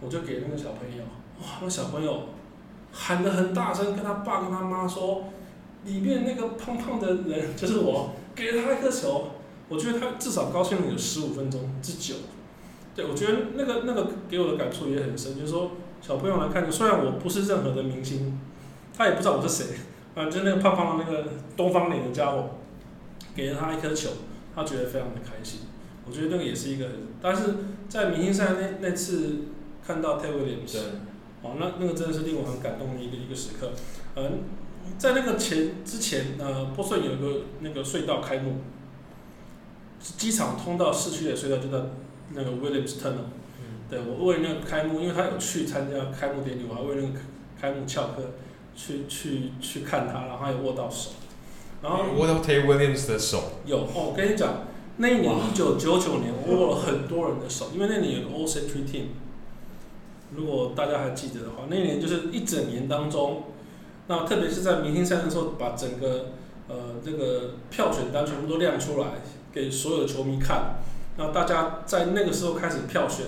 [0.00, 1.04] 我就给那个小朋友，
[1.40, 2.24] 哇，那小朋友
[2.92, 5.24] 喊得很大声，跟他爸跟他妈说，
[5.84, 9.30] 里面那个胖胖的人就是我，给了他一个球。
[9.70, 12.16] 我觉得他至少高兴了有十五分钟之久，
[12.94, 15.70] 对，我觉得那个那个给我的感触也很深，就是说
[16.02, 18.36] 小朋友来看，虽然我不是任何的明星，
[18.92, 19.76] 他也不知道我是谁，
[20.16, 21.24] 啊，就那个胖胖的那个
[21.56, 22.56] 东方脸的家伙，
[23.36, 24.10] 给了他一颗球，
[24.56, 25.60] 他觉得非常的开心。
[26.04, 26.86] 我觉得那个也是一个，
[27.22, 27.42] 但是
[27.88, 29.36] 在明星赛那那次
[29.86, 30.76] 看到 Ted Williams，
[31.42, 33.70] 哦，那那个真的是令我很感动的一个一个时刻。
[34.16, 34.40] 嗯，
[34.98, 38.56] 在那个前之前，呃，波士顿有一个那个隧道开幕。
[40.00, 41.78] 机场通到市区的隧道就在
[42.32, 43.28] 那个 Williams Tunnel，
[43.60, 47.20] 嗯，对，我为那个开幕，因为他有去参加开幕典礼，我还为那个
[47.60, 48.32] 开幕翘课
[48.74, 51.10] 去去去看他，然后还有握到手，
[51.82, 53.52] 然后握到 Ted Williams 的手。
[53.66, 54.64] 有哦，我跟你讲，
[54.96, 59.06] 那一年一九九九年，我握了很多人的手，因为那年有个 All Century Team，
[60.34, 63.42] 如果大家还记得的话，那一年就是一整年当中，
[64.06, 66.26] 那特别是在明星赛的时候，把整个
[66.68, 69.06] 呃这个票选单全部都亮出来。
[69.52, 70.76] 给所有的球迷看，
[71.16, 73.26] 然后大家在那个时候开始票选，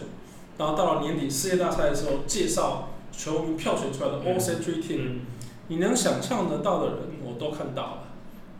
[0.56, 5.20] 然后到了年底世界大赛的时候介绍球迷票选出来的 All Century Team，嗯，
[5.68, 7.98] 你能想象得到的人我都看到了，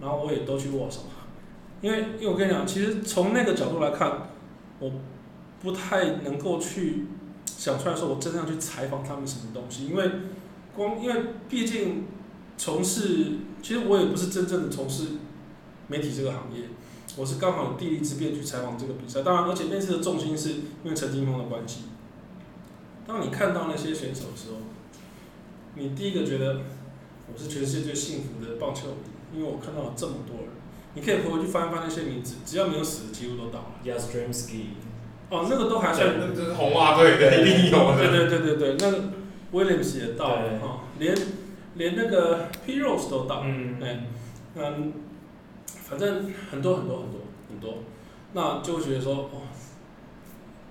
[0.01, 1.03] 然后我也都去握手，
[1.81, 4.31] 因为因为我跟你讲，其实从那个角度来看，
[4.79, 4.92] 我
[5.62, 7.07] 不太能够去
[7.46, 10.11] 想出来说我真正去采访他们什么东西，因为
[10.75, 12.07] 光因为毕竟
[12.59, 15.09] 从事，其实我也不是真正的从事
[15.87, 16.64] 媒体这个行业。
[17.16, 20.51] 我是刚好有地利之便去采访这个比赛，当然，而且那次的重心是
[20.83, 21.83] 因为陈金锋的关系。
[23.07, 24.57] 当你看到那些选手的时候，
[25.75, 26.61] 你第一个觉得
[27.33, 30.46] 我是全世界最幸福的棒球迷，因为我看到了这么多人。
[30.94, 33.75] 你可以回去翻一翻那些名字，只要没有死的，几乎都到了。
[33.85, 34.64] Yastrzemski
[35.29, 36.14] 哦，那个都还算。
[36.18, 37.96] 那这是红袜队的，一定有的。
[37.96, 39.12] 对对对对对，那个
[39.53, 41.14] Williams 也到了啊，连
[41.75, 43.42] 连那个 Pete Rose 都到。
[43.44, 44.07] 嗯哎。
[44.55, 44.92] 嗯。
[45.92, 47.74] 反正很多很多很多很多，
[48.33, 49.42] 那就会觉得说，哦，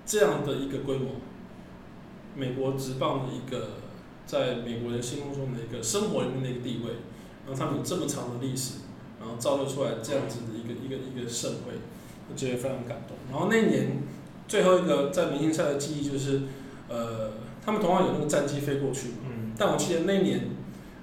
[0.04, 1.12] 这样的一个规模，
[2.34, 3.74] 美国职棒的一个
[4.26, 6.94] 在美国人心目中的一个生活里面的一个地位，
[7.46, 8.80] 然后他们有这么长的历史，
[9.20, 11.74] 然后造就出来这样子的一个一个一个盛会，
[12.28, 13.16] 我觉得非常感动。
[13.30, 14.02] 然后那年
[14.48, 16.42] 最后一个在明星赛的记忆就是，
[16.88, 17.30] 呃，
[17.64, 20.48] 他们同样有那个战机飞过去嘛，嗯，但我记得那年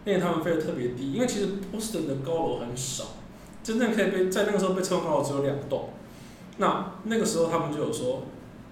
[0.04, 3.06] 那年他们飞的特别低，因为其实波士顿的高楼很少。
[3.64, 5.90] 真正可以被在那个时候被称号的只有两栋，
[6.58, 8.24] 那那个时候他们就有说，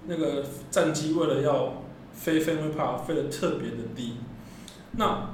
[0.06, 4.14] 那个战机为了要飞 Fenway Park 飞得特别的低，
[4.92, 5.30] 那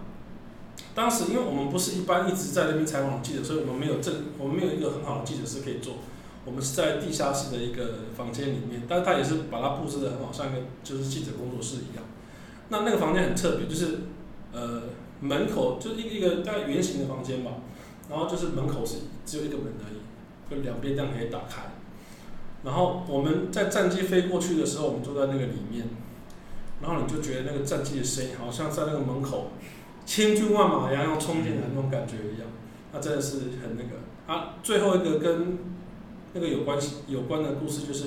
[0.95, 5.95] 当时因为我们不是一般一直在那边采访记者，所以我们没有正我们没有一个很好的记者室可以做，
[6.45, 12.05] 我们是在地下室的一个房间里面，但是他也是把它布置得很好，像一个就是记者工作室一样。
[12.69, 14.01] 那那个房间很特别，就是
[14.53, 14.83] 呃
[15.21, 17.53] 门口就是一个一个大概圆形的房间吧。
[18.11, 20.01] 然后就是门口是只有一个门而已，
[20.51, 21.73] 就两边这样可以打开。
[22.63, 25.87] 然后我们在战机飞过去的时候，我们坐在那个里面，
[26.83, 29.53] 然后你就觉得那个战机的声音好像在那个门口
[30.07, 32.49] 千军万马一样要冲进来那种感觉一样，
[32.93, 34.01] 那真的是很那个。
[34.27, 35.59] 啊，最后一个跟
[36.33, 38.05] 那个有关系有关的故事就是，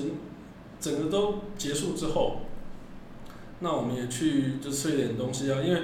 [0.80, 2.42] 整个都结束之后，
[3.60, 5.82] 那我们也去就吃一点东西啊，因为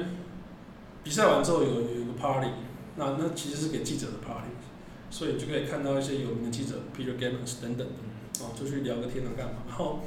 [1.03, 2.49] 比赛完之后有有一个 party。
[2.97, 4.51] 那那其实是给记者的 party，
[5.11, 9.63] 所以就可以看到一些有名的记者，Peter Gammons 等等的，哦，就去聊个天啊干嘛。
[9.69, 10.01] 然后，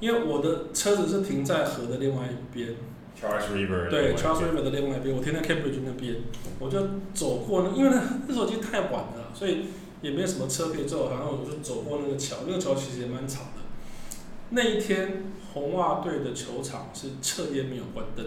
[0.00, 2.74] 因为我的车子是停在河的另外一边
[3.20, 6.16] ，Charles River，对，Charles River 的另外一边，我停在 Cambridge 那边，
[6.58, 6.80] 我就
[7.12, 9.66] 走过那，因为那那时候已经太晚了，所以
[10.00, 13.60] 也没有什么车可以坐，然后我就走过那个桥，那个桥其实也蛮长的。
[14.50, 18.24] 那一天，红袜队的球场是彻夜没有关灯，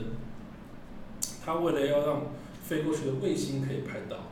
[1.43, 2.21] 他为了要让
[2.63, 4.31] 飞过去的卫星可以拍到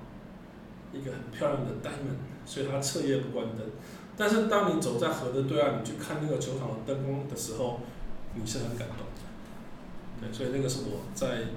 [0.93, 3.67] 一个很漂亮的 diamond，所以它彻夜不关灯。
[4.17, 7.81] 但是当你走在河的对岸，你去看那个球场的灯光的时候，
[8.35, 9.21] 你是很感动的。
[10.21, 11.49] 对，所以那个是我在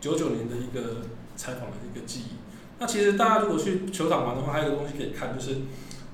[0.00, 1.02] 九九年的一个
[1.36, 2.32] 采访的一个记忆。
[2.78, 5.58] 那其实大家如果去球场玩的话，还有一个东西可以看，就是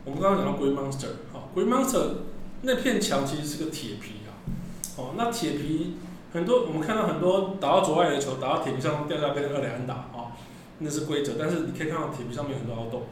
[0.04, 2.08] 我们刚刚讲到 Green Monster，好，Green Monster
[2.62, 4.30] 那片墙其实是个铁皮啊，
[4.96, 5.94] 哦，那铁皮
[6.36, 10.36] 很多，我们看到很多打到左外野的球，打到铁皮上掉下来变成二垒安打啊，
[10.80, 13.04] 那是规则，但是你可以看到铁皮上面有很多凹洞。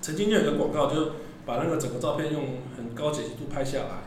[0.00, 1.10] 曾经就有一个广告，就
[1.44, 4.04] 把那个整个照片用很高解析度拍下来，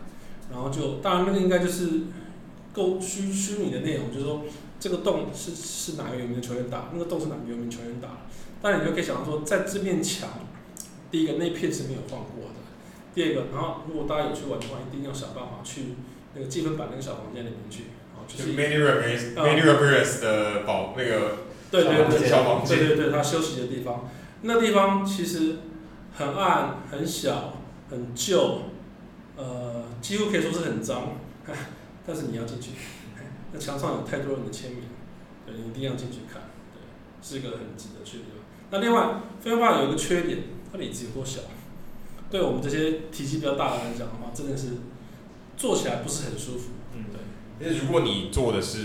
[0.49, 2.03] 然后就当然那个应该就是
[2.71, 4.43] 够虚虚拟的内容，就是说
[4.79, 8.07] 这个洞是是哪个有名的球员打，那个洞是哪个有名球员打。
[8.61, 10.29] 当然你就可以想到说，在这面墙，
[11.11, 12.61] 第一个那片是没有换过的，
[13.13, 15.95] 第二个，然后如果大家有去玩的话，一定要想办法去
[16.33, 17.83] 那个积分板那个小房间里面去，
[18.28, 21.38] 就是 Manny Ramirez，Manny Ramirez 的保那个
[21.71, 24.09] 对对对小房间，对对对，他休息的地方，
[24.41, 25.57] 那地方其实
[26.15, 27.57] 很暗、很小、
[27.89, 28.61] 很旧，
[29.36, 31.17] 呃，几乎可以说是很脏，
[32.05, 32.71] 但是你要进去，
[33.53, 34.82] 那墙上有太多人的签名，
[35.45, 36.82] 对，你一定要进去看，对，
[37.21, 38.43] 是一个很值得去的地方。
[38.69, 40.39] 那另外，飞轮法有一个缺点，
[40.71, 41.41] 它的椅子有多小，
[42.30, 44.67] 对我们这些体积比较大的来讲的话，真的是
[45.55, 46.71] 坐起来不是很舒服。
[47.59, 47.67] 嗯，对。
[47.67, 48.77] 因为如果你坐的是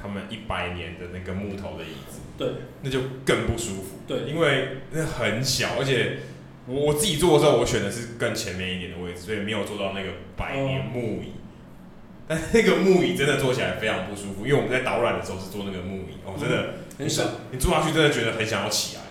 [0.00, 2.48] 他们一百年的那个木头的椅子，对，
[2.82, 3.98] 那就更不舒服。
[4.06, 6.18] 对，因为那很小，而且
[6.66, 11.28] 我我自己坐的时候，我选的是更前面一点的位置，所以没有坐到那个百年木椅。
[11.28, 19.02] 哦、但那个木椅真的坐起来非常不舒服，因为我们在导览的时候是坐那个木椅，哦，真的、嗯、很小，你坐下去真的觉得很想要起来。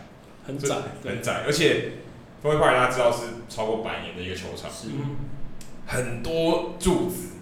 [0.46, 1.92] 很窄，很窄，而且
[2.42, 4.88] 风威派大家知道是超过百年的一个球场，是
[5.86, 7.34] 很多柱子，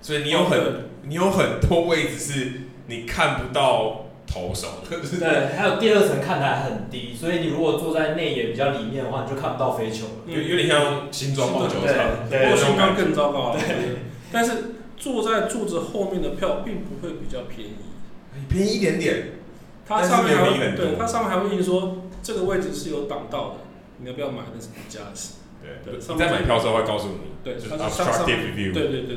[0.00, 0.64] 所以你有很、哦、
[1.02, 2.52] 你有很多位置是
[2.86, 13.98] 你看不到投手的，对，还有第二层看台很低，所以你如果坐在内野比较里面的话，你就看不到飞球了，有有点像新庄棒球场，对，比新庄更糟糕，对，
[14.32, 14.52] 但是
[14.96, 17.74] 坐在柱子后面的票并不会比较便宜，
[18.48, 19.32] 便宜一点点，
[19.86, 22.04] 它上面还会对，它上面还会印说。
[22.22, 23.54] 这个位置是有挡道的，
[23.96, 25.36] 你要不要买那是你家的事。
[25.62, 27.32] 对，对，你在买票的时候会告诉你。
[27.42, 29.16] 对，就是对对对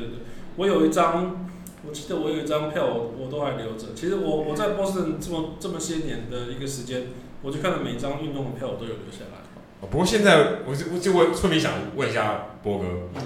[0.56, 1.48] 我有一张，
[1.86, 3.88] 我记得我有一张票，我我都还留着。
[3.94, 7.08] 其实我我在波士顿这么这么些年的一个时间，
[7.42, 9.88] 我就看了每一张运动的票，我都有留下来。
[9.90, 12.84] 不过现在我就我就我特别想问一下波哥，
[13.14, 13.22] 嗯，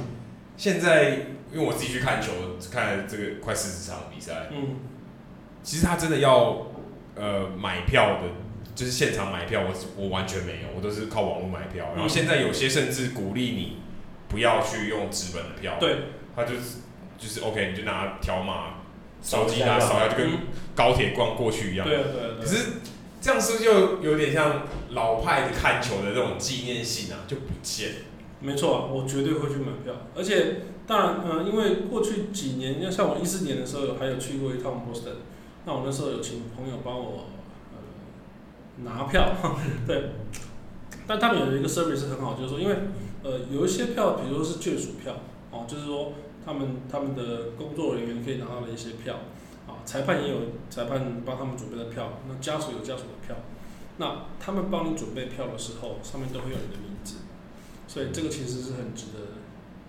[0.56, 2.32] 现在因为我自己去看球，
[2.70, 4.76] 看这个快四十场比赛，嗯，
[5.62, 6.66] 其实他真的要
[7.14, 8.28] 呃买票的。
[8.74, 11.86] 就是现场买票，我我完全没有，我都是靠网络买票。
[11.96, 13.78] 然后现在有些甚至鼓励你
[14.28, 15.96] 不要去用纸本的票，对，
[16.36, 16.76] 他就是
[17.18, 18.74] 就是 OK，你就拿条码
[19.22, 20.30] 手机拿扫一下，就跟
[20.74, 21.86] 高铁逛过去一样。
[21.86, 22.40] 对对对。
[22.40, 22.66] 可是
[23.20, 27.20] 这样是不是就有点像老派的看球的那种纪念性啊？
[27.26, 27.90] 就不见。
[28.40, 29.92] 没错啊，我绝对会去买票。
[30.14, 35.16] 而且当然，嗯，因为过去几年，要像我一四年的时候，还有去过一趟波士顿，
[35.66, 37.26] 那我那时候有请朋友帮我
[37.72, 38.84] 呃。
[38.84, 39.34] 拿票，
[39.88, 40.10] 对，
[41.04, 42.76] 但他们有一个 service 是很好，就是说，因为
[43.24, 45.16] 呃有一些票，比如说是眷属票，
[45.50, 46.12] 哦，就是说
[46.48, 49.16] 他们他们的工作人员可以拿到的一些票，
[49.66, 50.36] 啊，裁判也有
[50.70, 53.36] 裁判帮他们准备的票，那家属有家属的票，
[53.98, 57.16] 那他们帮你准备票的时候，上面都会有你的名字，
[57.86, 59.36] 所以这个其实是很值得。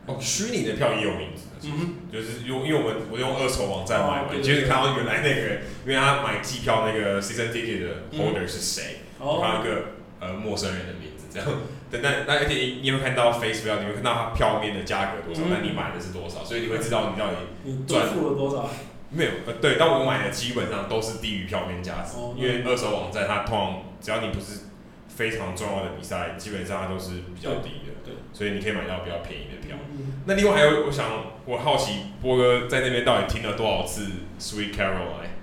[0.05, 9.83] 哦，虚拟的票也有名字，嗯，就是用因为我们我用二手网站买嘛，其实看到原来那个人，因为他买机票那个 season ticket 的 holder 是谁，哦，看到一个
[10.19, 11.47] 呃陌生人的名字这样，
[11.91, 18.69] 等那那而且你你会看到 Facebook，你会看到它票面的价格多少，那你买的是多少，所以你会知道你到底你赚付了多少。
[19.11, 24.65] 没有，呃，对，但我买的基本上都是低于票面价值，因为二手网站它通常只要你不是
[25.07, 29.75] 非常重要的比赛，基本上它都是比较低的，对，所以你可以买到比较便宜的票。
[30.25, 31.05] 那另外还有，我想
[31.45, 34.03] 我好奇波哥在那边到底听了多少次
[34.39, 35.33] 《Sweet Caroline》？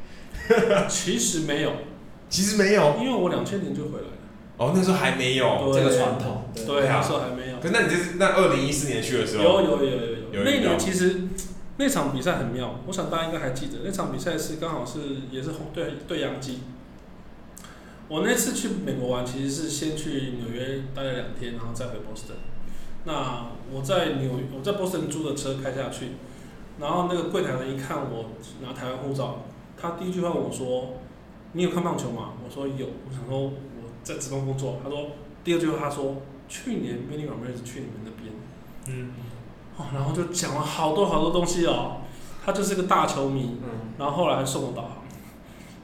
[0.86, 1.72] 其实没有，
[2.30, 4.12] 其实没有，因为我两千年就回来了。
[4.58, 7.60] 哦，那时候还没有这个传统，对，对啊，那时候还没有。
[7.60, 9.44] 可那你就是那二零一四年去的时候？
[9.44, 10.44] 有有有有有，有。
[10.44, 11.28] 那年其实
[11.76, 14.98] 那场比赛很妙，我想大家应该还记得，那场比赛是刚好是
[15.30, 16.60] 也是红对对洋基。
[18.08, 22.38] 我那次去美国玩，其实是先去纽约待了两天，然后再回波士顿。
[23.04, 26.12] 那我在纽，我在波士顿租的车开下去，
[26.80, 28.30] 然后那个柜台人一看我
[28.62, 29.44] 拿台湾护照，
[29.76, 30.94] 他第一句话问我说
[31.52, 32.86] ：“你有看棒球吗？”我说有。
[33.08, 33.52] 我想说我
[34.06, 34.76] 在职棒工作。
[34.84, 35.08] 他说
[35.42, 38.32] 第二句话他说：“去年 Manny Ramirez 去你们那边。”
[38.86, 39.10] 嗯。
[39.76, 42.02] 哦，然后就讲了好多好多东西哦。
[42.44, 43.58] 他就是个大球迷。
[43.64, 43.68] 嗯。
[43.98, 45.02] 然后后来还送我导航，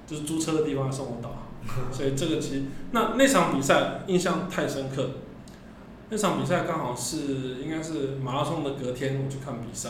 [0.06, 1.92] 就是租车的地方还送我导航。
[1.92, 2.62] 所以这个其实
[2.92, 5.10] 那那场比赛印象太深刻。
[6.10, 9.88] 那场比赛刚好是应该是马拉松的隔天，我去看比赛，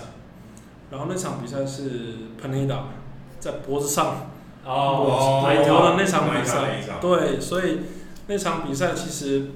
[0.88, 2.78] 然后那场比赛是 Pineda
[3.40, 4.30] 在脖子上
[4.64, 7.80] 哦，奶头的那场比赛，对，所以
[8.32, 9.48] 那场比赛其实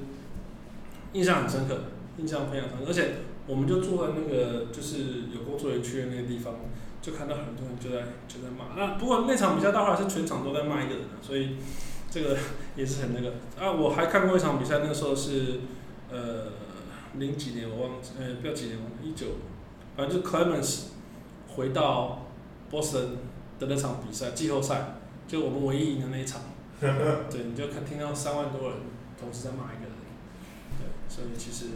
[1.14, 1.84] 印象很深刻，
[2.18, 3.14] 印象非常深刻，而且
[3.46, 6.56] 我们就坐在那个就是有工作人员区的那个地方，
[7.00, 8.76] 就看到很多人就在就在骂。
[8.76, 11.56] 那不过那场比赛到后来是全场都在骂一个人，所以
[12.10, 12.36] 这个
[12.76, 13.72] 也是很那个啊。
[13.72, 15.60] 我还看过一场比赛，那个时候是
[16.10, 16.52] 呃
[17.14, 19.26] 零几年我忘记，呃不要几年，一九，
[19.96, 20.88] 反正就 Clemens
[21.48, 22.26] 回到
[22.70, 23.06] Boston
[23.58, 26.42] 的那场比赛季后赛，就我们唯一赢的那一场。
[27.30, 28.78] 对，你就看听到三万多人
[29.18, 29.96] 同时在骂一个人，
[30.78, 31.66] 对，所以其实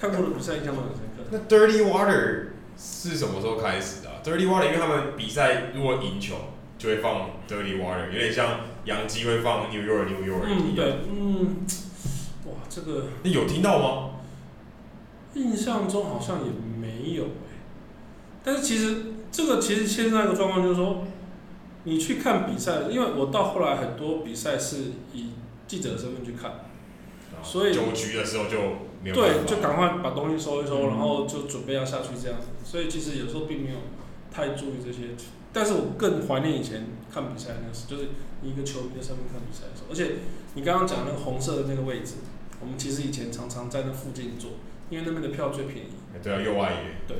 [0.00, 1.24] 看过的比赛印象都很深刻。
[1.30, 6.36] 那 Dirty Water 是什么时候开始的、啊、？Dirty Water 因为他们比赛如果赢球
[6.78, 11.66] 就会放 Dirty Water，有点像洋基会放 New York New York 嗯，对，嗯，
[12.46, 14.10] 哇，这个你有听到吗？
[15.34, 17.54] 印象中好像也没有哎、
[18.42, 21.04] 但是其实这个其实现在的状况就是说，
[21.84, 25.30] 你去看比赛，因为我到后来很多比赛是以
[25.66, 26.66] 记者的身份去看，
[27.42, 28.58] 所以九局的时候就
[29.02, 32.48] 没有对，就赶快把东西收一收，嗯然后就准备要下去这样子。
[32.64, 33.76] 所以其实有时候并没有
[34.30, 35.16] 太注意这些，
[35.52, 38.10] 但是我更怀念以前看比赛那个时，就是
[38.42, 39.90] 以一个球迷的身份看比赛的时候。
[39.90, 40.20] 而且
[40.54, 42.16] 你刚刚讲那个红色的那个位置，
[42.60, 44.50] 我们其实以前常常在那附近坐，
[44.90, 45.90] 因为那边的票最便宜。
[46.22, 47.16] 对啊，右外野。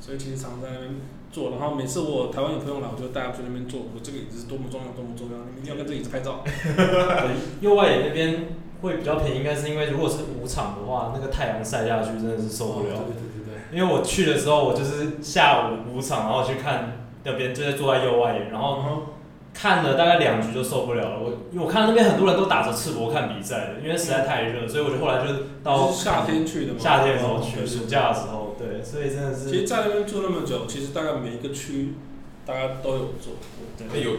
[0.00, 0.94] 所以其实常在那边
[1.32, 3.80] 坐，然后每次我台湾有朋友来，我就带他去那边坐。
[3.94, 6.42] 我这个椅子是多么重要，多么重要，你们一定要跟这个椅子拍照。
[6.44, 12.94] 对，右外野那边会比较便宜，应该是因为如果是五场的话，那个太阳晒下去真的是受不了。
[12.94, 18.78] 哦对对对对因为我去的时候，我就是下午五场，然后去看那边，就在坐在右外野，然后
[19.52, 21.18] 看了大概两局就受不了了。
[21.18, 25.32] 我因为我看那边很多人都打着赤膊看比赛的，因为实在太热，所以我就后来就
[25.64, 26.78] 到夏天去的嘛。
[26.78, 28.45] 夏天的时候去，暑假的时候，对，
[28.90, 29.50] 所以真的是。
[29.50, 31.94] 其实，在那边住那么久，其实大概每一个区
[32.44, 33.88] 大家都有做过。
[33.92, 34.12] 那有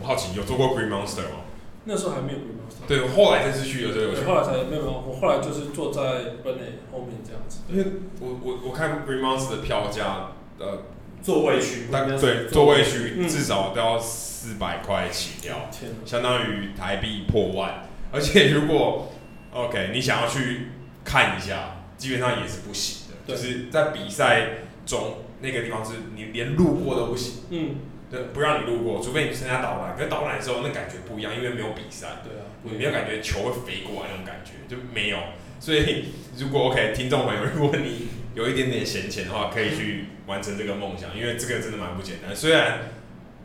[0.00, 1.44] 我好奇，有做过 Green Monster 吗？
[1.84, 2.86] 那时候还没有 Green Monster。
[2.86, 4.26] 对，后来才是去的时候有去对，。
[4.26, 6.00] 后来才没有没有，我后来就是坐在
[6.44, 7.60] Burnett 后面这样子。
[7.68, 7.84] 因为
[8.20, 10.82] 我我我看 Green Monster 的票价，呃，
[11.22, 15.70] 座位区，大应该是对座位区嗯至少都要四百块起跳，
[16.04, 17.88] 相当于台币破万。
[18.12, 19.08] 而且如果
[19.52, 20.68] OK 你想要去
[21.04, 24.48] 看一下，基本上也是不行就是在比赛
[24.86, 27.76] 中那个地方是你连路过都不行，嗯，
[28.10, 29.96] 对，不让你路过，除非你参加导览。
[29.96, 32.08] 可是导览的时候那感觉不一样，因为没有比赛。
[32.24, 35.18] 对啊，你没有感觉球会飞过来那种感觉，就没有。
[35.58, 36.06] 所以
[36.38, 42.34] 如果 OK，听众朋友，如果你有一点点闲钱的话，可以去完成这个梦想，因为这个真的蛮不简单。
[42.34, 42.78] 虽然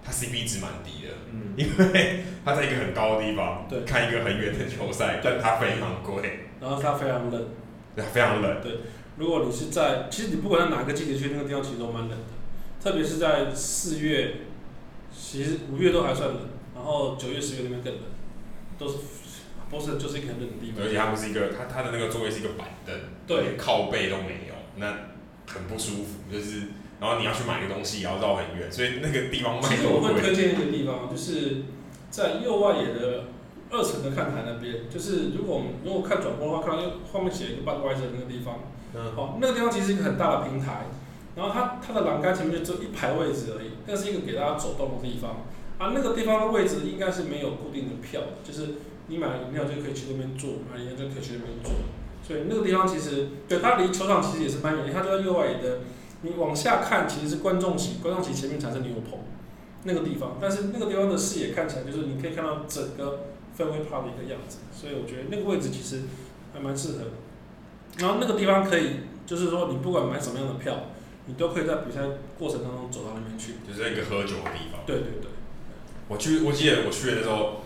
[0.03, 7.47] 它 CP 值蛮低的，嗯，因为它在一个很高的地方，对看一个很远的球赛，但它非常贵，然后它非常冷。
[7.95, 8.61] 对， 非常冷。
[8.61, 8.79] 对
[9.17, 12.17] 如果你是在，其实你不管在哪个季节去，那个地方其实都蛮冷的，
[12.83, 14.35] 特别是在四月，
[15.17, 16.39] 其实五月都还算冷，
[16.75, 18.01] 然后九月、十月那边更冷，
[18.77, 18.97] 都是
[19.69, 20.83] 波士顿就是一个很冷的地方。
[20.85, 22.93] 而且它不是一个，它它的那个座位是一个板凳，
[23.25, 24.87] 对连靠背都没有，那
[25.47, 26.19] 很不舒服。
[26.29, 26.63] 就是，
[26.99, 30.35] 然后你要去买个东西，也要绕很远，所以那个地方其实我会推。
[30.35, 31.63] 荐一个地方，就是
[32.11, 33.27] 在右外野的
[33.71, 38.59] 二层的看台那边，就是如果我们如果看转播的话，看到后面写一个 Budweiser 那个地方，
[38.93, 40.85] 嗯，哦，那个地方其实是一个很大的平台，
[41.35, 45.43] 然后它它的栏杆前面就只有一排位置而已，那是一个给大家走动的地方，
[45.77, 48.75] 啊，那个地方的位置应该是没有固定的票的，就是
[49.07, 51.73] 你买了饮料就可以去那边坐，买饮料就可以去那边坐，
[52.25, 55.79] 所以那个地方其实对它离球场其实也是蛮远，它就在右外野的，
[56.21, 59.19] 你往下看其实是观众席，观众席前面才是牛棚。
[59.87, 63.19] 那个地方，但是那个地方的视野看起来就是你可以看到整个
[63.57, 66.03] 氛围趴的一个样子，所以我觉得那个位置其实
[66.53, 67.11] 还蛮适合的。
[67.97, 70.75] 然后那个地方可以，就是说你不管买什么样的票，
[71.25, 72.01] 你都可以在比赛
[72.37, 73.53] 过程当中走到那边去。
[73.65, 74.81] 就是一个喝酒的地方。
[74.85, 75.29] 对对对，
[76.07, 77.61] 我去，我记得我去的时候，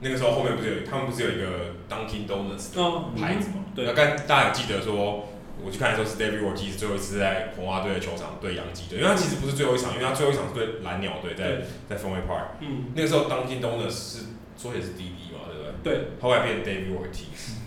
[0.00, 3.64] 那个时候后面不是有，他们不是有一个 Dunkin' Donuts 的哦，牌子嘛？
[3.74, 5.28] 对那刚大家有记得说，
[5.64, 12.58] 我去看的时候是 David Ortiz 最后一次在红袜队的球场对洋基队，因为他其实不是最后一场，因为他最后一场是对蓝鸟队在在氛围 Park。
[12.60, 14.18] 嗯，那个时候 Dunkin' Donuts 是
[14.62, 15.72] 说也是 DD 嘛，对不对？
[15.82, 17.58] 对，后来变 David Ortiz，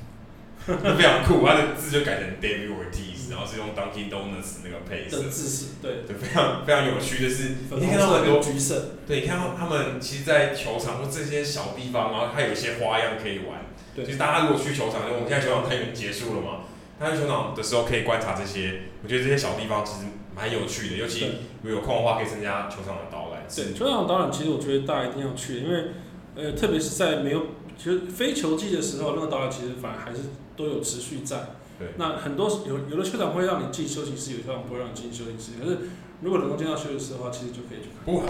[0.66, 5.22] 非常酷，他的字就改成 David Ortiz，然后是用 Dunkin' Donuts 那个配色。
[5.22, 13.66] 的，姿势，对，就非常非常有趣，就是你看到很多橘色，对，你看到他们其实，在球场或这些小地方，然后它有一些花样可以玩。
[13.94, 14.06] 对。
[14.06, 16.62] 就是大家如果去球场，因为我们现在球场它已经结束了嘛，
[16.98, 21.26] 他去球场的时候可以观察这些，我觉得这些小地方其实蛮有趣的，尤其
[21.62, 23.44] 如果有空的话，可以参加球场的导览。
[23.54, 25.92] 对，球场导览其实我觉得大家一定要去，因为
[26.36, 30.22] 呃，特别是在没有其实非球季的时候，那个导览其实反而还是
[30.56, 31.38] 都有持续在。
[31.80, 31.90] 对。
[31.98, 35.52] 那很多有有的球场会让你进休息室，有的球场不会让你进休息室。
[35.62, 35.80] 可是
[36.22, 38.04] 如果能够进到休息室的话，其实就可以去看。
[38.06, 38.24] 不过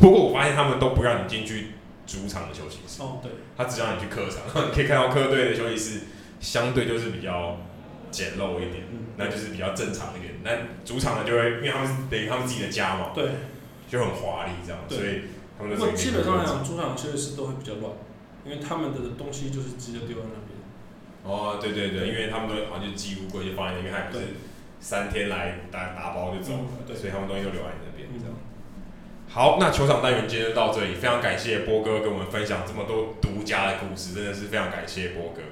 [0.00, 1.68] 不过我发现他们都不让你进去
[2.06, 3.02] 主场的休息室。
[3.02, 3.32] 哦，对。
[3.56, 6.00] 他只让你去客场， 你可以看到客队的休息室
[6.40, 7.58] 相对就是比较
[8.10, 10.34] 简陋一点，嗯、那就是比较正常一点。
[10.42, 10.50] 那
[10.84, 13.30] 主场的，就会因为他们等于他们自己的家嘛，对，
[13.90, 15.22] 就很华丽这样，所以
[15.58, 17.92] 他们就基本上来讲，主场休息室都会比较乱，
[18.44, 20.56] 因为他们的东西就是直接丢在那边。
[21.24, 24.24] 哦，对对对，因为他们都好像就寄乌龟就放在那边，还不是
[24.78, 28.34] 三天来打打包就走了，嗯，所以他们东西都留在那边这样。
[29.28, 35.42] 好，那球场单元今天就到这里，非常感谢波哥跟我们分享这么多独家的故事，真的是非常感谢波哥。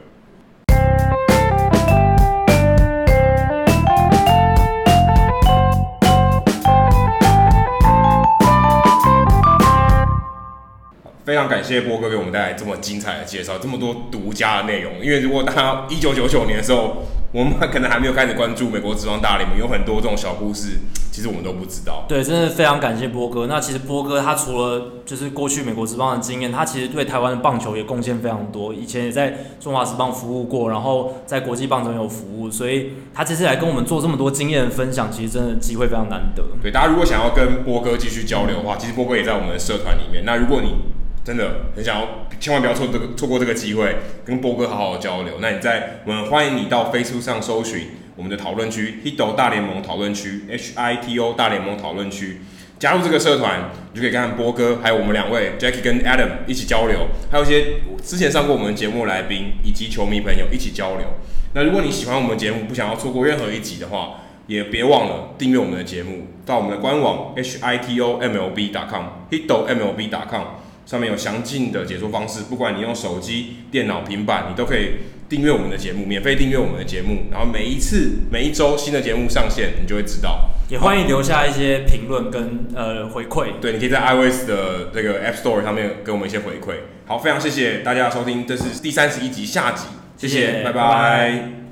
[11.25, 14.93] 非常感谢波哥给我们带来这么精彩的介绍，这么多独家的内容。
[15.03, 16.99] 因为如果大家一九九九年的时候，
[17.33, 22.05] 我们可能还没有开始关注美国职棒大联盟，有很多这种小故事，其实我们都不知道。
[22.07, 23.47] 对，真的非常感谢波哥。
[23.47, 28.75] 那其实波哥他除了就是过去美国职棒的经验，他其实对台湾的棒球也贡献非常多。
[28.75, 36.45] 以前也在中华职棒服务过，然后在国际棒中有服务，所以他这次来跟我们做这么多经验的分享，其实真的机会非常难得。
[36.63, 40.25] 对，大家如果想要跟波哥继续交流的话，其实波哥也在我们的社团里面。
[40.27, 40.77] 那如果你
[41.25, 42.07] 真的很想要，
[42.39, 43.97] 千万不要错这个错过这个机会，
[44.27, 45.39] 跟波哥好好交流。
[45.41, 52.43] 那你在我们欢迎你到 Facebook 上搜寻我们的讨论区，Hito 大联盟讨论区，H I T O 大联盟讨论区，
[52.79, 61.07] 加入这个社团，你就可以跟波哥还有我们两位 Jackie 跟 Adam 一起交流，还有一些之前上过我们节目来宾以及球迷朋友一起交流。
[61.55, 70.43] 那如果你喜欢我们节目，不想要错过任何一集的话，也别忘了订阅我们的节目，到我们的官网 H I T O M L B 点 com Hito M L B 点 com
[70.87, 74.93] 上面有详尽的解说方式，不管你用手机、电脑、平板，你都可以
[75.29, 77.25] 订阅我们的节目，免费订阅我们的节目。
[77.31, 80.51] 然后每一次、每一周新的节目上线，你就会知道。
[80.69, 83.61] 也欢迎留下一些评论跟呃回馈。
[83.61, 86.77] 对，你可以在 iOS 的这个 App Store 上面给我们一些回馈。
[87.07, 90.73] 好，非常谢谢大家的收听，这是第三十一集下集，谢谢，谢谢拜拜。
[90.73, 91.64] 拜拜。